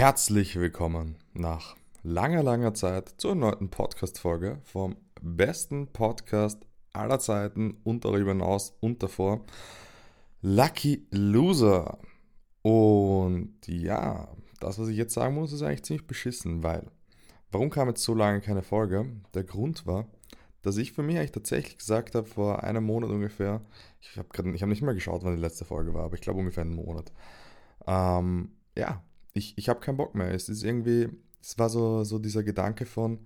Herzlich 0.00 0.58
willkommen 0.58 1.16
nach 1.34 1.76
langer, 2.02 2.42
langer 2.42 2.72
Zeit 2.72 3.12
zur 3.18 3.34
neunten 3.34 3.68
Podcast-Folge 3.68 4.58
vom 4.64 4.96
besten 5.20 5.88
Podcast 5.88 6.64
aller 6.94 7.18
Zeiten 7.18 7.76
und 7.84 8.06
darüber 8.06 8.30
hinaus 8.30 8.74
und 8.80 9.02
davor. 9.02 9.44
Lucky 10.40 11.06
Loser. 11.10 11.98
Und 12.62 13.58
ja, 13.66 14.28
das, 14.60 14.78
was 14.78 14.88
ich 14.88 14.96
jetzt 14.96 15.12
sagen 15.12 15.34
muss, 15.34 15.52
ist 15.52 15.60
eigentlich 15.60 15.82
ziemlich 15.82 16.06
beschissen, 16.06 16.62
weil. 16.62 16.90
Warum 17.50 17.68
kam 17.68 17.88
jetzt 17.88 18.02
so 18.02 18.14
lange 18.14 18.40
keine 18.40 18.62
Folge? 18.62 19.04
Der 19.34 19.44
Grund 19.44 19.86
war, 19.86 20.06
dass 20.62 20.78
ich 20.78 20.92
für 20.92 21.02
mich 21.02 21.18
eigentlich 21.18 21.32
tatsächlich 21.32 21.76
gesagt 21.76 22.14
habe, 22.14 22.26
vor 22.26 22.64
einem 22.64 22.84
Monat 22.84 23.10
ungefähr, 23.10 23.60
ich 24.00 24.16
habe 24.16 24.28
hab 24.34 24.46
nicht 24.46 24.80
mehr 24.80 24.94
geschaut, 24.94 25.24
wann 25.24 25.36
die 25.36 25.42
letzte 25.42 25.66
Folge 25.66 25.92
war, 25.92 26.04
aber 26.06 26.14
ich 26.14 26.22
glaube 26.22 26.38
ungefähr 26.38 26.62
einen 26.62 26.76
Monat. 26.76 27.12
Ähm, 27.86 28.52
ja, 28.74 29.02
ich, 29.32 29.56
ich 29.56 29.68
habe 29.68 29.80
keinen 29.80 29.96
Bock 29.96 30.14
mehr. 30.14 30.32
Es 30.32 30.48
ist 30.48 30.62
irgendwie, 30.62 31.08
es 31.40 31.58
war 31.58 31.68
so, 31.68 32.04
so 32.04 32.18
dieser 32.18 32.42
Gedanke 32.42 32.86
von, 32.86 33.20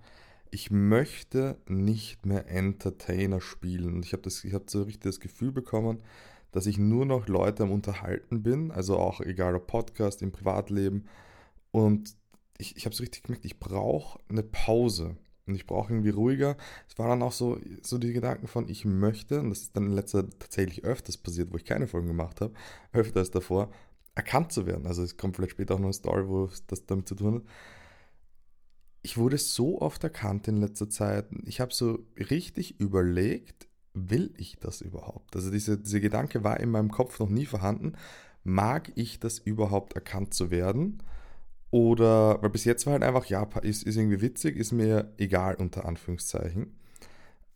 ich 0.51 0.70
möchte 0.70 1.59
nicht 1.66 2.27
mehr 2.27 2.48
Entertainer 2.48 3.41
spielen. 3.41 3.95
Und 3.95 4.05
ich 4.05 4.12
habe 4.12 4.29
hab 4.30 4.70
so 4.70 4.82
richtig 4.82 5.02
das 5.02 5.20
Gefühl 5.20 5.52
bekommen, 5.52 6.02
dass 6.52 6.66
ich 6.66 6.79
nur 6.79 7.05
noch 7.05 7.27
Leute 7.27 7.65
am 7.65 7.73
Unterhalten 7.73 8.43
bin, 8.45 8.70
also 8.70 8.96
auch 8.96 9.20
egal 9.20 9.56
ob 9.56 9.66
Podcast, 9.66 10.23
im 10.23 10.30
Privatleben. 10.30 11.06
Und 11.73 12.15
ich, 12.59 12.77
ich 12.77 12.87
habe 12.87 12.95
so 12.95 13.02
richtig 13.02 13.24
gemerkt, 13.24 13.45
ich 13.45 13.59
brauche 13.59 14.21
eine 14.29 14.45
Pause. 14.45 15.16
Und 15.46 15.57
ich 15.57 15.66
brauche 15.66 15.93
irgendwie 15.93 16.10
ruhiger. 16.10 16.57
Es 16.88 16.96
waren 16.98 17.10
dann 17.10 17.23
auch 17.23 17.32
so, 17.32 17.59
so 17.82 17.98
die 17.98 18.12
Gedanken 18.12 18.46
von, 18.46 18.68
ich 18.68 18.84
möchte, 18.84 19.41
und 19.41 19.51
das 19.51 19.62
ist 19.62 19.77
dann 19.77 19.87
in 19.87 19.93
letzter 19.93 20.23
Zeit 20.23 20.41
tatsächlich 20.41 20.84
öfters 20.84 21.18
passiert, 21.18 21.52
wo 21.52 21.57
ich 21.57 21.65
keine 21.65 21.87
Folgen 21.87 22.07
gemacht 22.07 22.41
habe, 22.41 22.55
öfter 22.93 23.21
als 23.21 23.30
davor, 23.30 23.71
erkannt 24.14 24.52
zu 24.52 24.66
werden. 24.66 24.86
Also 24.86 25.02
es 25.02 25.16
kommt 25.16 25.36
vielleicht 25.36 25.52
später 25.52 25.74
auch 25.74 25.78
noch 25.78 25.86
eine 25.86 25.92
Story, 25.92 26.28
wo 26.28 26.48
das 26.66 26.86
damit 26.86 27.09
zu 27.09 27.14
tun 27.14 27.36
hat. 27.36 27.42
Ich 29.02 29.18
wurde 29.18 29.37
so 29.38 29.80
oft 29.80 30.02
erkannt 30.02 30.48
in 30.48 30.56
letzter 30.56 30.88
Zeit. 30.88 31.26
Ich 31.45 31.60
habe 31.60 31.74
so 31.74 31.98
richtig 32.18 32.80
überlegt, 32.80 33.68
will 33.93 34.32
ich 34.37 34.56
das 34.59 34.80
überhaupt? 34.80 35.37
Also 35.37 35.51
diese, 35.51 35.79
dieser 35.79 36.01
Gedanke 36.01 36.43
war 36.43 36.59
in 36.60 36.71
meinem 36.71 36.90
Kopf 36.90 37.18
noch 37.18 37.29
nie 37.29 37.46
vorhanden. 37.46 37.95
Mag 38.45 38.93
ich 38.95 39.21
das 39.21 39.38
überhaupt 39.38 39.95
erkannt 39.95 40.34
zu 40.34 40.51
werden? 40.51 41.02
Oder, 41.71 42.40
weil 42.40 42.51
bis 42.51 42.65
jetzt 42.65 42.87
war 42.87 42.93
halt 42.93 43.02
einfach, 43.02 43.26
ja, 43.26 43.43
ist, 43.62 43.82
ist 43.82 43.96
irgendwie 43.96 44.21
witzig, 44.21 44.56
ist 44.56 44.73
mir 44.73 45.12
egal 45.18 45.56
unter 45.56 45.87
Anführungszeichen. 45.87 46.78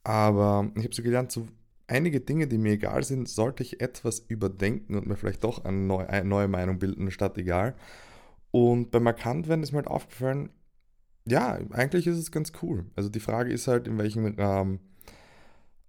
Aber 0.02 0.70
ich 0.74 0.84
habe 0.84 0.94
so 0.94 1.02
gelernt, 1.02 1.30
so 1.30 1.46
einige 1.88 2.20
Dinge, 2.20 2.46
die 2.46 2.58
mir 2.58 2.72
egal 2.72 3.02
sind, 3.02 3.28
sollte 3.28 3.62
ich 3.62 3.80
etwas 3.80 4.20
überdenken 4.20 4.94
und 4.94 5.06
mir 5.06 5.16
vielleicht 5.16 5.44
doch 5.44 5.64
eine 5.64 5.78
neue, 5.78 6.08
eine 6.08 6.28
neue 6.28 6.48
Meinung 6.48 6.78
bilden, 6.78 7.10
statt 7.10 7.36
egal. 7.38 7.74
Und 8.50 8.90
beim 8.90 9.06
Erkanntwerden 9.06 9.62
ist 9.62 9.72
mir 9.72 9.78
halt 9.78 9.88
aufgefallen, 9.88 10.50
ja, 11.26 11.58
eigentlich 11.70 12.06
ist 12.06 12.16
es 12.18 12.30
ganz 12.30 12.52
cool. 12.62 12.86
Also 12.96 13.08
die 13.08 13.20
Frage 13.20 13.52
ist 13.52 13.68
halt, 13.68 13.86
in 13.86 13.98
welchem 13.98 14.34
ähm, 14.38 14.80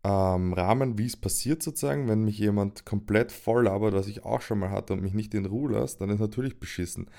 ähm, 0.03 0.53
Rahmen, 0.53 0.97
wie 0.97 1.05
es 1.05 1.17
passiert 1.17 1.63
sozusagen, 1.63 2.07
wenn 2.07 2.23
mich 2.23 2.37
jemand 2.37 2.85
komplett 2.85 3.31
voll 3.31 3.65
labert, 3.65 3.93
was 3.93 4.07
ich 4.07 4.25
auch 4.25 4.41
schon 4.41 4.59
mal 4.59 4.71
hatte 4.71 4.93
und 4.93 5.01
mich 5.01 5.13
nicht 5.13 5.33
in 5.33 5.45
Ruhe 5.45 5.73
lässt, 5.73 6.01
dann 6.01 6.09
ist 6.09 6.19
natürlich 6.19 6.59
beschissen. 6.59 7.09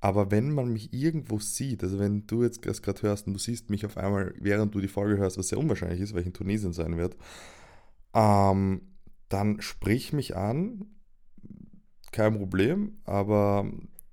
Aber 0.00 0.30
wenn 0.30 0.50
man 0.50 0.72
mich 0.72 0.94
irgendwo 0.94 1.38
sieht, 1.38 1.82
also 1.82 1.98
wenn 1.98 2.26
du 2.26 2.42
jetzt 2.42 2.64
das 2.64 2.80
gerade 2.80 3.02
hörst 3.02 3.26
und 3.26 3.34
du 3.34 3.38
siehst 3.38 3.68
mich 3.68 3.84
auf 3.84 3.98
einmal, 3.98 4.34
während 4.38 4.74
du 4.74 4.80
die 4.80 4.88
Folge 4.88 5.18
hörst, 5.18 5.36
was 5.36 5.48
sehr 5.48 5.58
unwahrscheinlich 5.58 6.00
ist, 6.00 6.14
weil 6.14 6.22
ich 6.22 6.26
in 6.26 6.32
Tunesien 6.32 6.72
sein 6.72 6.96
werde, 6.96 7.16
ähm, 8.14 8.96
dann 9.28 9.60
sprich 9.60 10.12
mich 10.12 10.36
an, 10.36 10.86
kein 12.12 12.36
Problem, 12.36 12.98
aber 13.04 13.70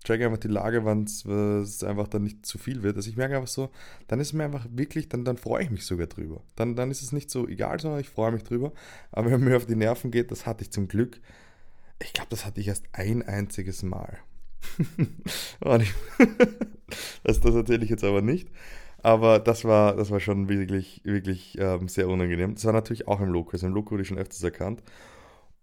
check 0.08 0.22
einfach 0.22 0.38
die 0.38 0.48
Lage, 0.48 0.86
wann 0.86 1.04
es 1.04 1.84
einfach 1.84 2.08
dann 2.08 2.23
nicht 2.23 2.45
zu 2.45 2.58
viel 2.58 2.81
wird. 2.84 2.95
Also 2.95 3.09
ich 3.09 3.17
merke 3.17 3.36
einfach 3.36 3.48
so, 3.48 3.70
dann 4.08 4.20
ist 4.20 4.34
mir 4.34 4.45
einfach 4.45 4.66
wirklich, 4.72 5.09
dann, 5.09 5.26
dann 5.26 5.38
freue 5.38 5.64
ich 5.64 5.70
mich 5.70 5.86
sogar 5.86 6.08
drüber. 6.08 6.44
Dann, 6.56 6.76
dann 6.76 6.92
ist 6.92 7.02
es 7.02 7.12
nicht 7.12 7.30
so 7.30 7.48
egal, 7.48 7.80
sondern 7.80 8.00
ich 8.00 8.09
freue 8.09 8.31
mich 8.31 8.44
drüber. 8.44 8.72
Aber 9.12 9.32
wenn 9.32 9.42
mir 9.42 9.58
auf 9.58 9.66
die 9.66 9.76
Nerven 9.76 10.11
geht, 10.11 10.32
das 10.32 10.45
hatte 10.45 10.64
ich 10.64 10.72
zum 10.72 10.88
Glück. 10.88 11.20
Ich 12.02 12.14
glaube, 12.14 12.30
das 12.30 12.45
hatte 12.45 12.61
ich 12.61 12.70
erst 12.70 12.86
ein 12.93 13.22
einziges 13.23 13.83
Mal. 13.83 14.17
das, 17.23 17.42
das 17.42 17.55
erzähle 17.55 17.83
ich 17.83 17.89
jetzt 17.89 18.04
aber 18.04 18.22
nicht. 18.22 18.49
Aber 19.08 19.40
das 19.40 19.64
war, 19.64 19.95
das 19.95 20.12
war 20.12 20.20
schon 20.20 20.50
wirklich, 20.50 21.00
wirklich 21.06 21.58
ähm, 21.60 21.88
sehr 21.88 22.10
unangenehm. 22.10 22.56
Das 22.56 22.66
war 22.66 22.73
natürlich 22.73 23.08
auch 23.08 23.22
im 23.22 23.30
Loco. 23.30 23.52
Also 23.54 23.66
im 23.66 23.73
Loco 23.73 23.92
wurde 23.92 24.02
ich 24.02 24.10
schon 24.10 24.18
öfters 24.18 24.44
erkannt. 24.44 24.84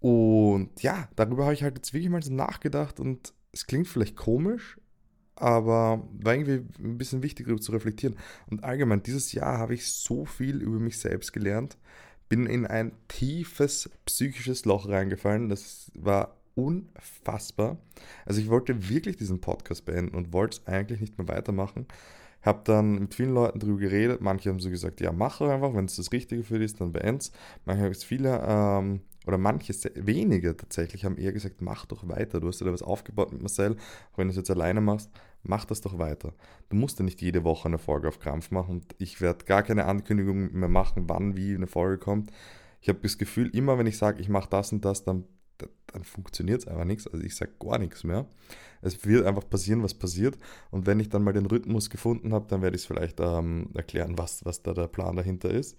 Und 0.01 0.83
ja, 0.83 1.11
darüber 1.15 1.45
habe 1.45 1.53
ich 1.53 1.63
halt 1.63 1.77
jetzt 1.77 1.93
wirklich 1.93 2.11
mal 2.11 2.23
so 2.23 2.33
nachgedacht 2.33 3.01
und 3.01 3.35
es 3.53 3.67
klingt 3.67 3.87
vielleicht 3.87 4.17
komisch, 4.17 4.79
aber 5.37 6.09
war 6.23 6.35
irgendwie 6.35 6.67
ein 6.83 6.97
bisschen 6.97 7.23
wichtig 7.23 7.45
darüber 7.45 7.61
zu 7.61 7.73
reflektieren. 7.73 8.17
Und 8.49 8.65
allgemein, 8.65 9.03
dieses 9.03 9.33
Jahr 9.33 9.59
habe 9.59 9.75
ich 9.75 9.93
so 9.93 10.25
viel 10.25 10.63
über 10.63 10.79
mich 10.79 10.99
selbst 10.99 11.35
gelernt, 11.35 11.77
bin 12.31 12.47
in 12.47 12.67
ein 12.67 12.93
tiefes 13.09 13.91
psychisches 14.07 14.65
Loch 14.65 14.89
reingefallen. 14.89 15.51
Das 15.51 15.93
war 15.95 16.39
unfassbar. 16.55 17.77
Also 18.25 18.41
ich 18.41 18.49
wollte 18.49 18.89
wirklich 18.89 19.19
diesen 19.19 19.43
Podcast 19.43 19.85
beenden 19.85 20.15
und 20.15 20.33
wollte 20.33 20.61
es 20.61 20.67
eigentlich 20.67 21.03
nicht 21.03 21.19
mehr 21.19 21.29
weitermachen. 21.29 21.87
Habe 22.45 22.61
dann 22.65 22.99
mit 22.99 23.15
vielen 23.15 23.33
Leuten 23.33 23.59
darüber 23.59 23.81
geredet. 23.81 24.21
Manche 24.21 24.51
haben 24.51 24.61
so 24.61 24.69
gesagt, 24.69 25.01
ja, 25.01 25.13
mach 25.13 25.41
einfach, 25.41 25.75
wenn 25.75 25.87
es 25.87 25.97
das 25.97 26.13
Richtige 26.13 26.43
für 26.43 26.59
dich 26.59 26.67
ist, 26.67 26.81
dann 26.81 26.93
beend's. 26.93 27.33
Manche 27.65 27.85
haben 27.85 27.91
es 27.91 28.05
viele, 28.05 28.45
ähm, 28.47 29.01
oder 29.27 29.39
manche, 29.39 29.73
wenige 29.95 30.55
tatsächlich, 30.57 31.05
haben 31.05 31.17
eher 31.17 31.33
gesagt, 31.33 31.63
mach 31.63 31.87
doch 31.87 32.07
weiter. 32.07 32.41
Du 32.41 32.49
hast 32.49 32.61
ja 32.61 32.67
da 32.67 32.73
was 32.73 32.83
aufgebaut 32.83 33.33
mit 33.33 33.41
Marcel. 33.41 33.77
Auch 34.13 34.19
wenn 34.19 34.29
du 34.29 34.33
es 34.33 34.37
jetzt 34.37 34.51
alleine 34.51 34.83
machst, 34.83 35.11
mach 35.43 35.65
das 35.65 35.81
doch 35.81 35.99
weiter. 35.99 36.35
Du 36.69 36.77
musst 36.77 36.99
ja 36.99 37.05
nicht 37.05 37.23
jede 37.23 37.45
Woche 37.45 37.67
eine 37.67 37.79
Folge 37.79 38.09
auf 38.09 38.19
Krampf 38.21 38.51
machen. 38.51 38.77
Und 38.77 38.95
ich 38.99 39.23
werde 39.23 39.47
gar 39.47 39.63
keine 39.63 39.87
Ankündigung 39.87 40.53
mehr 40.53 40.69
machen, 40.69 41.05
wann, 41.09 41.37
wie 41.37 41.55
eine 41.55 41.67
Folge 41.67 41.97
kommt. 41.97 42.31
Ich 42.83 42.91
habe 42.91 42.99
das 43.01 43.17
Gefühl, 43.17 43.49
immer 43.57 43.79
wenn 43.79 43.87
ich 43.87 43.97
sage, 43.97 44.21
ich 44.21 44.29
mache 44.29 44.51
das 44.51 44.71
und 44.71 44.85
das, 44.85 45.05
dann 45.05 45.25
dann 45.95 46.05
funktioniert 46.05 46.63
es 46.63 46.69
einfach 46.69 46.85
nichts. 46.85 47.07
Also 47.07 47.25
ich 47.25 47.35
sage 47.35 47.53
gar 47.59 47.79
nichts 47.79 48.05
mehr. 48.05 48.27
Es 48.83 49.07
wird 49.07 49.27
einfach 49.27 49.49
passieren, 49.49 49.83
was 49.83 49.95
passiert. 49.95 50.39
Und 50.71 50.87
wenn 50.87 51.01
ich 51.01 51.09
dann 51.09 51.23
mal 51.23 51.33
den 51.33 51.47
Rhythmus 51.47 51.89
gefunden 51.89 52.35
habe, 52.35 52.47
dann 52.49 52.63
werde 52.63 52.77
ich 52.77 52.83
es 52.83 52.87
vielleicht 52.87 53.21
ähm, 53.21 53.71
erklären, 53.75 54.19
was, 54.19 54.45
was 54.45 54.63
da 54.63 54.75
der 54.75 54.89
Plan 54.89 55.17
dahinter 55.17 55.51
ist. 55.51 55.79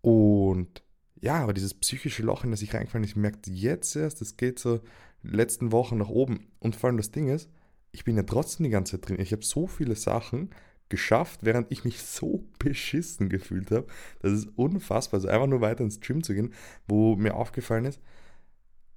Und 0.00 0.82
ja, 1.20 1.42
aber 1.42 1.52
dieses 1.52 1.74
psychische 1.74 2.22
Loch, 2.22 2.44
in 2.44 2.50
das 2.50 2.62
ich 2.62 2.74
reingefallen 2.74 3.02
bin, 3.02 3.10
ich 3.10 3.16
merke 3.16 3.50
jetzt 3.50 3.94
erst, 3.94 4.22
es 4.22 4.36
geht 4.36 4.58
so 4.58 4.80
letzten 5.22 5.70
Wochen 5.70 5.98
nach 5.98 6.08
oben. 6.08 6.48
Und 6.58 6.76
vor 6.76 6.88
allem 6.88 6.96
das 6.96 7.10
Ding 7.10 7.28
ist, 7.28 7.50
ich 7.92 8.04
bin 8.04 8.16
ja 8.16 8.22
trotzdem 8.22 8.64
die 8.64 8.70
ganze 8.70 8.92
Zeit 8.92 9.08
drin. 9.08 9.20
Ich 9.20 9.32
habe 9.32 9.44
so 9.44 9.66
viele 9.66 9.96
Sachen 9.96 10.50
geschafft, 10.88 11.40
während 11.42 11.70
ich 11.70 11.84
mich 11.84 12.00
so 12.02 12.44
beschissen 12.58 13.28
gefühlt 13.28 13.70
habe. 13.70 13.86
Das 14.22 14.32
ist 14.32 14.48
unfassbar. 14.56 15.18
Also 15.18 15.28
einfach 15.28 15.46
nur 15.46 15.60
weiter 15.60 15.84
ins 15.84 16.00
Gym 16.00 16.22
zu 16.22 16.34
gehen, 16.34 16.52
wo 16.88 17.16
mir 17.16 17.34
aufgefallen 17.34 17.84
ist, 17.84 18.00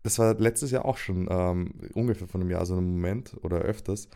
das 0.04 0.20
war 0.20 0.36
letztes 0.36 0.72
Jahr 0.72 0.86
auch 0.86 0.98
schon 0.98 1.28
ähm, 1.30 1.74
ungefähr 1.94 2.28
von 2.28 2.42
einem 2.42 2.52
Jahr 2.52 2.66
so 2.66 2.76
ein 2.76 2.84
Moment 2.84 3.36
oder 3.42 3.60
öfters, 3.60 4.10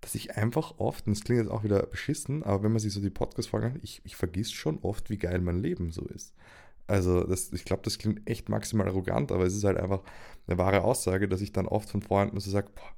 dass 0.00 0.14
ich 0.14 0.36
einfach 0.36 0.74
oft, 0.78 1.06
und 1.06 1.16
das 1.16 1.24
klingt 1.24 1.40
jetzt 1.40 1.50
auch 1.50 1.64
wieder 1.64 1.84
beschissen, 1.86 2.42
aber 2.42 2.62
wenn 2.62 2.72
man 2.72 2.80
sich 2.80 2.92
so 2.92 3.00
die 3.00 3.10
Podcast-Folgen 3.10 3.74
hat, 3.74 3.80
ich, 3.82 4.02
ich 4.04 4.16
vergiss 4.16 4.52
schon 4.52 4.78
oft, 4.82 5.10
wie 5.10 5.18
geil 5.18 5.40
mein 5.40 5.58
Leben 5.60 5.90
so 5.90 6.04
ist. 6.06 6.34
Also 6.86 7.24
das, 7.24 7.52
ich 7.52 7.64
glaube, 7.64 7.82
das 7.82 7.98
klingt 7.98 8.28
echt 8.28 8.48
maximal 8.50 8.86
arrogant, 8.86 9.32
aber 9.32 9.44
es 9.44 9.54
ist 9.56 9.64
halt 9.64 9.78
einfach 9.78 10.02
eine 10.46 10.58
wahre 10.58 10.82
Aussage, 10.82 11.28
dass 11.28 11.40
ich 11.40 11.52
dann 11.52 11.66
oft 11.66 11.88
von 11.88 12.02
Freunden 12.02 12.38
so 12.38 12.50
sage, 12.50 12.68
boah, 12.74 12.90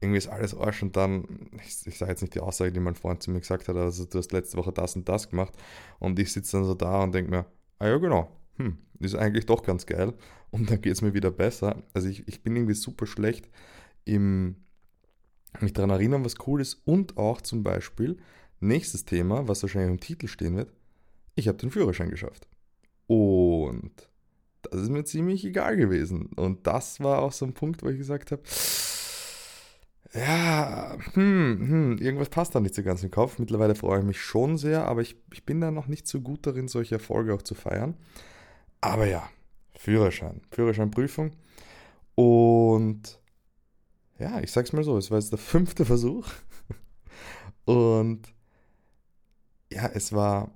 irgendwie 0.00 0.18
ist 0.18 0.28
alles 0.28 0.56
Arsch 0.56 0.82
und 0.82 0.96
dann, 0.96 1.50
ich, 1.62 1.86
ich 1.86 1.98
sage 1.98 2.12
jetzt 2.12 2.22
nicht 2.22 2.34
die 2.34 2.40
Aussage, 2.40 2.72
die 2.72 2.80
mein 2.80 2.94
Freund 2.94 3.22
zu 3.22 3.30
mir 3.30 3.40
gesagt 3.40 3.68
hat, 3.68 3.76
also 3.76 4.06
du 4.06 4.18
hast 4.18 4.32
letzte 4.32 4.56
Woche 4.56 4.72
das 4.72 4.96
und 4.96 5.08
das 5.08 5.28
gemacht 5.28 5.52
und 5.98 6.18
ich 6.18 6.32
sitze 6.32 6.56
dann 6.56 6.64
so 6.64 6.74
da 6.74 7.02
und 7.02 7.14
denke 7.14 7.30
mir, 7.30 7.44
ah 7.78 7.88
ja 7.88 7.98
genau, 7.98 8.30
hm, 8.56 8.78
ist 8.98 9.14
eigentlich 9.14 9.46
doch 9.46 9.62
ganz 9.62 9.86
geil 9.86 10.14
und 10.50 10.70
dann 10.70 10.80
geht 10.80 10.92
es 10.92 11.02
mir 11.02 11.14
wieder 11.14 11.30
besser. 11.30 11.82
Also 11.94 12.08
ich, 12.08 12.26
ich 12.28 12.42
bin 12.42 12.56
irgendwie 12.56 12.74
super 12.74 13.06
schlecht 13.06 13.48
im 14.04 14.56
mich 15.60 15.72
daran 15.72 15.90
erinnern, 15.90 16.24
was 16.24 16.46
cool 16.46 16.60
ist 16.60 16.80
und 16.84 17.16
auch 17.16 17.40
zum 17.40 17.62
Beispiel, 17.62 18.18
nächstes 18.60 19.04
Thema, 19.04 19.48
was 19.48 19.62
wahrscheinlich 19.62 19.90
im 19.90 20.00
Titel 20.00 20.28
stehen 20.28 20.56
wird, 20.56 20.72
ich 21.34 21.48
habe 21.48 21.58
den 21.58 21.70
Führerschein 21.70 22.10
geschafft. 22.10 22.46
Und 23.06 23.92
das 24.62 24.82
ist 24.82 24.90
mir 24.90 25.04
ziemlich 25.04 25.44
egal 25.44 25.76
gewesen. 25.76 26.26
Und 26.36 26.66
das 26.66 27.00
war 27.00 27.20
auch 27.20 27.32
so 27.32 27.46
ein 27.46 27.54
Punkt, 27.54 27.82
wo 27.82 27.88
ich 27.88 27.98
gesagt 27.98 28.30
habe, 28.30 28.42
ja, 30.12 30.96
hm, 31.14 31.58
hm, 31.60 31.98
irgendwas 31.98 32.30
passt 32.30 32.54
da 32.54 32.60
nicht 32.60 32.74
so 32.74 32.82
ganz 32.82 33.02
im 33.02 33.10
Kopf. 33.10 33.38
Mittlerweile 33.38 33.74
freue 33.74 34.00
ich 34.00 34.06
mich 34.06 34.20
schon 34.20 34.58
sehr, 34.58 34.86
aber 34.86 35.02
ich, 35.02 35.16
ich 35.32 35.44
bin 35.44 35.60
da 35.60 35.70
noch 35.70 35.86
nicht 35.86 36.06
so 36.06 36.20
gut 36.20 36.46
darin, 36.46 36.68
solche 36.68 36.96
Erfolge 36.96 37.32
auch 37.34 37.42
zu 37.42 37.54
feiern. 37.54 37.94
Aber 38.80 39.06
ja, 39.06 39.28
Führerschein, 39.76 40.40
Führerscheinprüfung. 40.50 41.32
Und 42.14 43.18
ja, 44.18 44.40
ich 44.40 44.52
sag's 44.52 44.72
mal 44.72 44.84
so, 44.84 44.96
es 44.98 45.10
war 45.10 45.18
jetzt 45.18 45.32
der 45.32 45.38
fünfte 45.38 45.84
Versuch. 45.84 46.28
Und 47.64 48.32
ja, 49.72 49.86
es 49.86 50.12
war 50.12 50.52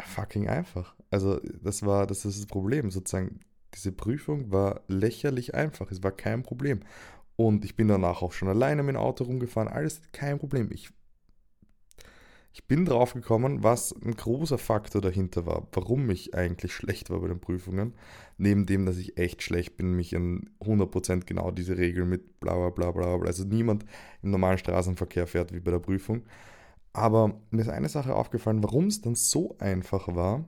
fucking 0.00 0.48
einfach. 0.48 0.94
Also, 1.10 1.40
das 1.62 1.84
war, 1.84 2.06
das 2.06 2.24
ist 2.24 2.38
das 2.38 2.46
Problem, 2.46 2.90
sozusagen. 2.90 3.40
Diese 3.74 3.92
Prüfung 3.92 4.50
war 4.50 4.82
lächerlich 4.88 5.54
einfach. 5.54 5.90
Es 5.92 6.02
war 6.02 6.10
kein 6.10 6.42
Problem. 6.42 6.80
Und 7.36 7.64
ich 7.64 7.76
bin 7.76 7.88
danach 7.88 8.20
auch 8.20 8.32
schon 8.32 8.48
alleine 8.48 8.82
mit 8.82 8.96
dem 8.96 9.00
Auto 9.00 9.24
rumgefahren. 9.24 9.68
Alles 9.68 10.02
kein 10.12 10.38
Problem. 10.38 10.70
Ich, 10.72 10.90
ich 12.52 12.66
bin 12.66 12.84
drauf 12.84 13.14
gekommen, 13.14 13.62
was 13.62 13.94
ein 14.04 14.16
großer 14.16 14.58
Faktor 14.58 15.00
dahinter 15.00 15.46
war, 15.46 15.68
warum 15.72 16.10
ich 16.10 16.34
eigentlich 16.34 16.72
schlecht 16.72 17.08
war 17.08 17.20
bei 17.20 17.28
den 17.28 17.40
Prüfungen. 17.40 17.94
Neben 18.38 18.66
dem, 18.66 18.86
dass 18.86 18.96
ich 18.96 19.18
echt 19.18 19.42
schlecht 19.42 19.76
bin, 19.76 19.94
mich 19.94 20.16
an 20.16 20.50
100% 20.60 21.26
genau 21.26 21.52
diese 21.52 21.78
Regel 21.78 22.04
mit 22.04 22.40
bla 22.40 22.56
bla 22.56 22.70
bla 22.70 22.90
bla. 22.90 23.26
Also 23.26 23.44
niemand 23.44 23.84
im 24.22 24.30
normalen 24.30 24.58
Straßenverkehr 24.58 25.28
fährt 25.28 25.52
wie 25.52 25.60
bei 25.60 25.70
der 25.70 25.78
Prüfung. 25.78 26.22
Aber 26.92 27.40
mir 27.50 27.62
ist 27.62 27.68
eine 27.68 27.88
Sache 27.88 28.14
aufgefallen, 28.16 28.64
warum 28.64 28.86
es 28.86 29.00
dann 29.00 29.14
so 29.14 29.56
einfach 29.58 30.12
war, 30.14 30.44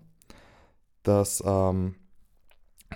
dass 1.04 1.42
ähm, 1.46 1.94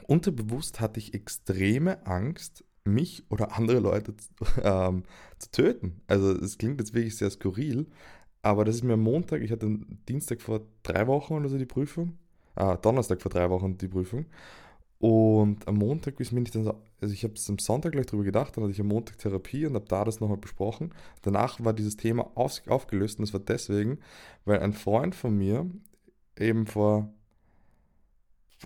unterbewusst 0.09 0.81
hatte 0.81 0.99
ich 0.99 1.15
extreme 1.15 2.05
Angst, 2.07 2.65
mich 2.85 3.25
oder 3.31 3.57
andere 3.57 3.79
Leute 3.79 4.15
ähm, 4.63 5.05
zu 5.39 5.51
töten. 5.51 6.01
Also 6.07 6.33
es 6.33 6.59
klingt 6.59 6.81
jetzt 6.81 6.95
wirklich 6.95 7.17
sehr 7.17 7.31
skurril, 7.31 7.87
aber 8.43 8.65
das 8.65 8.77
ist 8.77 8.85
mir 8.85 8.95
am 8.95 9.03
Montag, 9.03 9.43
ich 9.43 9.51
hatte 9.51 9.79
Dienstag 10.09 10.41
vor 10.41 10.61
drei 10.83 11.07
Wochen 11.07 11.35
oder 11.35 11.49
so 11.49 11.59
die 11.59 11.67
Prüfung, 11.67 12.17
ah, 12.55 12.77
Donnerstag 12.77 13.21
vor 13.23 13.31
drei 13.31 13.51
Wochen 13.51 13.77
die 13.79 13.89
Prüfung. 13.89 14.27
Und 14.99 15.69
am 15.69 15.77
Montag 15.77 16.19
ist 16.21 16.33
mir 16.33 16.41
nicht 16.41 16.55
dann 16.55 16.65
so, 16.65 16.75
also 17.01 17.13
ich 17.13 17.23
habe 17.23 17.35
es 17.35 17.51
am 17.51 17.59
Sonntag 17.59 17.93
gleich 17.93 18.07
drüber 18.07 18.25
gedacht, 18.25 18.57
dann 18.57 18.65
hatte 18.65 18.73
ich 18.73 18.81
am 18.81 18.87
Montag 18.87 19.19
Therapie 19.19 19.67
und 19.67 19.75
habe 19.75 19.85
da 19.87 20.05
das 20.05 20.21
nochmal 20.21 20.39
besprochen. 20.39 20.95
Danach 21.23 21.63
war 21.63 21.75
dieses 21.75 21.97
Thema 21.97 22.31
auf, 22.35 22.63
aufgelöst 22.67 23.19
und 23.19 23.27
das 23.27 23.35
war 23.35 23.41
deswegen, 23.41 23.99
weil 24.47 24.61
ein 24.61 24.73
Freund 24.73 25.15
von 25.15 25.37
mir 25.37 25.69
eben 26.39 26.67
vor 26.67 27.13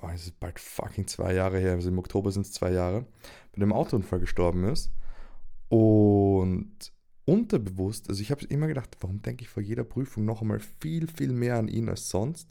boah, 0.00 0.12
es 0.12 0.26
ist 0.26 0.40
bald 0.40 0.58
fucking 0.58 1.06
zwei 1.06 1.34
Jahre 1.34 1.58
her, 1.58 1.72
also 1.72 1.88
im 1.88 1.98
Oktober 1.98 2.30
sind 2.30 2.46
es 2.46 2.52
zwei 2.52 2.72
Jahre, 2.72 3.06
bei 3.52 3.62
einem 3.62 3.72
Autounfall 3.72 4.20
gestorben 4.20 4.64
ist. 4.64 4.92
Und 5.68 6.92
unterbewusst, 7.30 8.08
also 8.08 8.20
ich 8.20 8.32
habe 8.32 8.44
immer 8.46 8.66
gedacht, 8.66 8.96
warum 9.00 9.22
denke 9.22 9.44
ich 9.44 9.48
vor 9.48 9.62
jeder 9.62 9.84
Prüfung 9.84 10.24
noch 10.24 10.42
einmal 10.42 10.58
viel, 10.58 11.06
viel 11.06 11.32
mehr 11.32 11.56
an 11.56 11.68
ihn 11.68 11.88
als 11.88 12.10
sonst? 12.10 12.50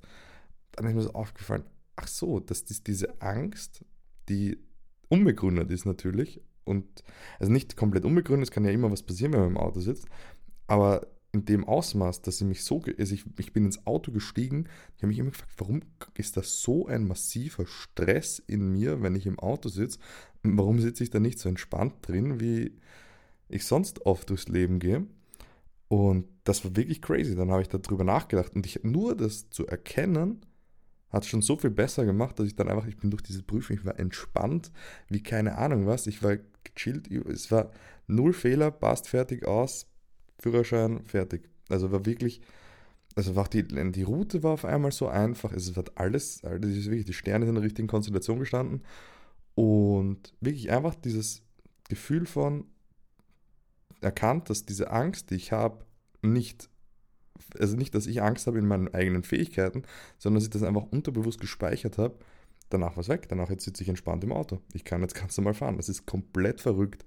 Dann 0.72 0.88
ist 0.88 0.94
mir 0.96 1.02
so 1.02 1.12
aufgefallen, 1.12 1.66
ach 1.98 2.08
so, 2.08 2.40
dass 2.40 2.64
das 2.64 2.82
diese 2.82 3.22
Angst, 3.22 3.84
die 4.30 4.58
unbegründet 5.10 5.70
ist 5.70 5.86
natürlich, 5.86 6.42
und 6.64 7.04
also 7.40 7.52
nicht 7.52 7.76
komplett 7.76 8.06
unbegründet, 8.06 8.48
es 8.48 8.54
kann 8.54 8.64
ja 8.64 8.72
immer 8.72 8.90
was 8.90 9.04
passieren, 9.04 9.34
wenn 9.34 9.42
man 9.42 9.50
im 9.50 9.58
Auto 9.58 9.82
sitzt, 9.82 10.08
aber 10.68 11.08
in 11.34 11.44
dem 11.44 11.66
Ausmaß, 11.66 12.22
dass 12.22 12.38
sie 12.38 12.46
mich 12.46 12.64
so, 12.64 12.82
also 12.98 13.14
ich, 13.14 13.26
ich 13.38 13.52
bin 13.52 13.66
ins 13.66 13.86
Auto 13.86 14.14
gestiegen, 14.14 14.70
ich 14.96 15.04
habe 15.04 15.08
mich 15.08 15.20
immer 15.20 15.32
gefragt, 15.32 15.56
warum 15.58 15.82
ist 16.14 16.38
das 16.38 16.62
so 16.62 16.88
ein 16.88 17.06
massiver 17.06 17.66
Stress 17.68 18.40
in 18.40 18.72
mir, 18.72 19.02
wenn 19.02 19.16
ich 19.16 19.28
im 19.28 19.40
Auto 19.40 19.68
sitze? 19.68 20.00
Warum 20.42 20.80
sitze 20.80 21.04
ich 21.04 21.10
da 21.10 21.20
nicht 21.20 21.38
so 21.38 21.50
entspannt 21.50 21.96
drin, 22.02 22.40
wie 22.40 22.80
ich 23.50 23.66
sonst 23.66 24.06
oft 24.06 24.30
durchs 24.30 24.48
Leben 24.48 24.80
gehe? 24.80 25.06
Und 25.88 26.28
das 26.44 26.64
war 26.64 26.76
wirklich 26.76 27.02
crazy. 27.02 27.36
Dann 27.36 27.52
habe 27.52 27.62
ich 27.62 27.70
darüber 27.70 28.04
nachgedacht 28.04 28.56
und 28.56 28.66
ich, 28.66 28.84
nur 28.84 29.16
das 29.16 29.50
zu 29.50 29.68
erkennen, 29.68 30.46
hat 31.10 31.26
schon 31.26 31.42
so 31.42 31.58
viel 31.58 31.72
besser 31.72 32.06
gemacht, 32.06 32.40
dass 32.40 32.48
ich 32.48 32.56
dann 32.56 32.70
einfach, 32.70 32.86
ich 32.86 32.98
bin 32.98 33.10
durch 33.10 33.24
diese 33.24 33.42
Prüfung, 33.42 33.78
ich 33.78 33.86
war 33.86 34.00
entspannt, 34.00 34.72
wie 35.08 35.24
keine 35.24 35.58
Ahnung 35.58 35.88
was, 35.88 36.06
ich 36.06 36.22
war 36.22 36.38
gechillt, 36.64 37.10
es 37.12 37.52
war 37.52 37.72
null 38.06 38.34
Fehler, 38.34 38.70
passt 38.70 39.08
fertig 39.10 39.46
aus, 39.46 39.88
Führerschein, 40.38 41.04
fertig. 41.06 41.50
Also 41.70 41.92
war 41.92 42.06
wirklich, 42.06 42.42
also 43.16 43.36
war 43.36 43.48
die, 43.48 43.64
die 43.64 44.04
Route 44.04 44.44
war 44.44 44.52
auf 44.52 44.66
einmal 44.66 44.92
so 44.92 45.08
einfach. 45.08 45.52
Es 45.52 45.76
hat 45.76 45.98
alles, 45.98 46.42
das 46.42 46.54
ist 46.54 46.86
wirklich, 46.86 47.06
die 47.06 47.14
Sterne 47.14 47.46
sind 47.46 47.56
in 47.56 47.62
der 47.62 47.64
richtigen 47.64 47.88
Konstellation 47.88 48.40
gestanden. 48.40 48.84
Und 49.56 50.34
wirklich 50.40 50.72
einfach 50.72 50.96
dieses 50.96 51.44
Gefühl 51.90 52.26
von 52.26 52.66
erkannt, 54.02 54.50
dass 54.50 54.66
diese 54.66 54.92
Angst, 54.92 55.30
die 55.30 55.36
ich 55.36 55.52
habe, 55.52 55.86
nicht, 56.22 56.70
also 57.58 57.76
nicht, 57.76 57.96
dass 57.96 58.08
ich 58.08 58.22
Angst 58.22 58.48
habe 58.48 58.60
in 58.60 58.68
meinen 58.68 58.94
eigenen 58.94 59.24
Fähigkeiten, 59.24 59.84
sondern 60.18 60.40
dass 60.40 60.46
ich 60.46 60.50
das 60.50 60.64
einfach 60.64 60.88
unterbewusst 60.92 61.40
gespeichert 61.40 61.98
habe. 61.98 62.16
Danach 62.70 62.96
war 62.96 63.02
es 63.02 63.10
weg. 63.10 63.28
Danach 63.30 63.50
jetzt 63.50 63.66
sitze 63.66 63.84
ich 63.84 63.90
entspannt 63.90 64.24
im 64.24 64.32
Auto. 64.32 64.60
Ich 64.74 64.86
kann 64.86 65.02
jetzt 65.02 65.16
ganz 65.16 65.36
normal 65.38 65.54
fahren. 65.54 65.78
Das 65.78 65.90
ist 65.90 66.06
komplett 66.06 66.62
verrückt. 66.62 67.04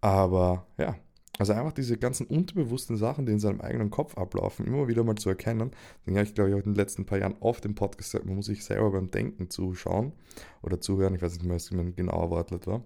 Aber 0.00 0.66
ja, 0.78 0.96
also 1.38 1.52
einfach 1.52 1.72
diese 1.72 1.96
ganzen 1.96 2.26
unterbewussten 2.26 2.96
Sachen, 2.96 3.24
die 3.24 3.32
in 3.32 3.40
seinem 3.40 3.60
eigenen 3.60 3.90
Kopf 3.90 4.18
ablaufen, 4.18 4.66
immer 4.66 4.88
wieder 4.88 5.04
mal 5.04 5.14
zu 5.14 5.28
erkennen. 5.28 5.70
Deswegen 6.00 6.18
habe 6.18 6.26
ich, 6.26 6.34
glaube 6.34 6.50
ich, 6.50 6.54
auch 6.54 6.58
in 6.58 6.72
den 6.72 6.74
letzten 6.74 7.06
paar 7.06 7.18
Jahren 7.18 7.36
oft 7.40 7.64
im 7.64 7.74
Podcast 7.74 8.12
gesagt, 8.12 8.26
man 8.26 8.36
muss 8.36 8.46
sich 8.46 8.64
selber 8.64 8.90
beim 8.90 9.10
Denken 9.10 9.48
zuschauen 9.48 10.12
oder 10.62 10.80
zuhören. 10.80 11.14
Ich 11.14 11.22
weiß 11.22 11.32
nicht 11.34 11.44
mehr, 11.44 11.54
was 11.54 11.70
mein 11.70 11.94
genauer 11.94 12.30
Wortlaut 12.30 12.66
war. 12.66 12.84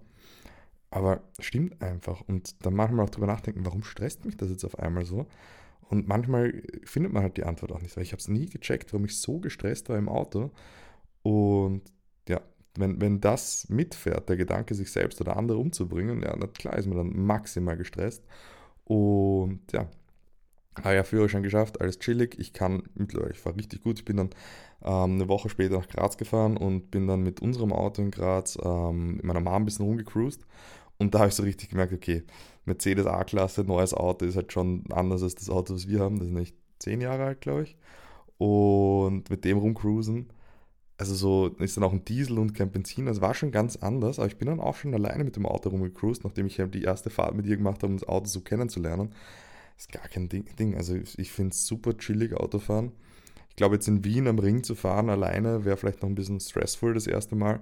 Aber 0.95 1.23
stimmt 1.39 1.81
einfach. 1.81 2.21
Und 2.21 2.65
dann 2.65 2.73
manchmal 2.73 3.05
auch 3.05 3.09
drüber 3.09 3.27
nachdenken, 3.27 3.65
warum 3.65 3.83
stresst 3.83 4.23
mich 4.23 4.37
das 4.37 4.49
jetzt 4.49 4.63
auf 4.63 4.79
einmal 4.79 5.03
so? 5.03 5.27
Und 5.89 6.07
manchmal 6.07 6.63
findet 6.85 7.11
man 7.11 7.21
halt 7.21 7.35
die 7.35 7.43
Antwort 7.43 7.73
auch 7.73 7.81
nicht, 7.81 7.97
weil 7.97 8.03
ich 8.03 8.13
habe 8.13 8.21
es 8.21 8.29
nie 8.29 8.45
gecheckt, 8.45 8.93
warum 8.93 9.03
ich 9.03 9.19
so 9.19 9.39
gestresst 9.39 9.89
war 9.89 9.97
im 9.97 10.07
Auto. 10.07 10.51
Und 11.21 11.81
ja, 12.29 12.39
wenn, 12.75 13.01
wenn 13.01 13.19
das 13.19 13.67
mitfährt, 13.67 14.29
der 14.29 14.37
Gedanke, 14.37 14.73
sich 14.73 14.89
selbst 14.89 15.19
oder 15.19 15.35
andere 15.35 15.57
umzubringen, 15.57 16.23
ja, 16.23 16.33
na 16.39 16.47
klar 16.47 16.77
ist 16.77 16.85
man 16.85 16.97
dann 16.97 17.25
maximal 17.25 17.75
gestresst. 17.75 18.23
Und 18.85 19.59
ja, 19.73 19.89
habe 20.81 20.95
ja 20.95 21.03
Führerschein 21.03 21.43
geschafft, 21.43 21.81
alles 21.81 21.99
chillig. 21.99 22.39
Ich 22.39 22.53
kann 22.53 22.83
mittlerweile, 22.95 23.31
ich 23.31 23.39
fahre 23.39 23.57
richtig 23.57 23.81
gut. 23.83 23.99
Ich 23.99 24.05
bin 24.05 24.15
dann 24.17 24.29
ähm, 24.81 25.15
eine 25.15 25.27
Woche 25.27 25.49
später 25.49 25.77
nach 25.77 25.87
Graz 25.87 26.17
gefahren 26.17 26.57
und 26.57 26.91
bin 26.91 27.07
dann 27.07 27.21
mit 27.21 27.41
unserem 27.41 27.73
Auto 27.73 28.01
in 28.01 28.11
Graz 28.11 28.57
ähm, 28.63 29.19
in 29.21 29.27
meiner 29.27 29.39
Mom 29.39 29.53
ein 29.53 29.65
bisschen 29.65 29.85
rumgecruised. 29.85 30.45
Und 30.97 31.13
da 31.13 31.19
habe 31.19 31.29
ich 31.29 31.35
so 31.35 31.43
richtig 31.43 31.69
gemerkt, 31.69 31.93
okay, 31.93 32.23
Mercedes 32.65 33.05
A-Klasse, 33.05 33.63
neues 33.63 33.93
Auto 33.93 34.25
ist 34.25 34.35
halt 34.35 34.51
schon 34.51 34.85
anders 34.91 35.23
als 35.23 35.35
das 35.35 35.49
Auto, 35.49 35.73
was 35.73 35.87
wir 35.87 35.99
haben. 35.99 36.19
Das 36.19 36.27
ist 36.27 36.33
nicht 36.33 36.55
zehn 36.79 37.01
Jahre 37.01 37.25
alt, 37.25 37.41
glaube 37.41 37.63
ich. 37.63 37.77
Und 38.37 39.29
mit 39.29 39.45
dem 39.45 39.57
rumcruisen 39.57 40.29
also 40.97 41.13
so 41.13 41.47
ist 41.59 41.75
dann 41.75 41.83
auch 41.83 41.91
ein 41.91 42.05
Diesel 42.05 42.39
und 42.39 42.53
kein 42.53 42.71
Benzin. 42.71 43.05
Das 43.05 43.21
war 43.21 43.33
schon 43.33 43.51
ganz 43.51 43.75
anders, 43.75 44.19
aber 44.19 44.27
ich 44.27 44.37
bin 44.37 44.47
dann 44.47 44.59
auch 44.59 44.75
schon 44.75 44.93
alleine 44.93 45.23
mit 45.23 45.35
dem 45.35 45.45
Auto 45.45 45.69
rumgecruised, 45.69 46.23
nachdem 46.23 46.45
ich 46.45 46.61
die 46.71 46.83
erste 46.83 47.09
Fahrt 47.09 47.35
mit 47.35 47.45
ihr 47.45 47.57
gemacht 47.57 47.83
habe, 47.83 47.91
um 47.91 47.99
das 47.99 48.07
Auto 48.07 48.27
so 48.27 48.41
kennenzulernen. 48.41 49.13
Ist 49.77 49.91
gar 49.91 50.07
kein 50.07 50.29
Ding. 50.29 50.75
Also 50.75 50.95
ich 50.95 51.31
finde 51.31 51.51
es 51.51 51.67
super 51.67 51.97
chillig 51.97 52.33
Autofahren. 52.33 52.93
Ich 53.49 53.57
glaube, 53.57 53.75
jetzt 53.75 53.87
in 53.87 54.05
Wien 54.05 54.27
am 54.27 54.39
Ring 54.39 54.63
zu 54.63 54.75
fahren 54.75 55.09
alleine 55.09 55.65
wäre 55.65 55.77
vielleicht 55.77 56.01
noch 56.01 56.09
ein 56.09 56.15
bisschen 56.15 56.39
stressful 56.39 56.93
das 56.93 57.07
erste 57.07 57.35
Mal. 57.35 57.61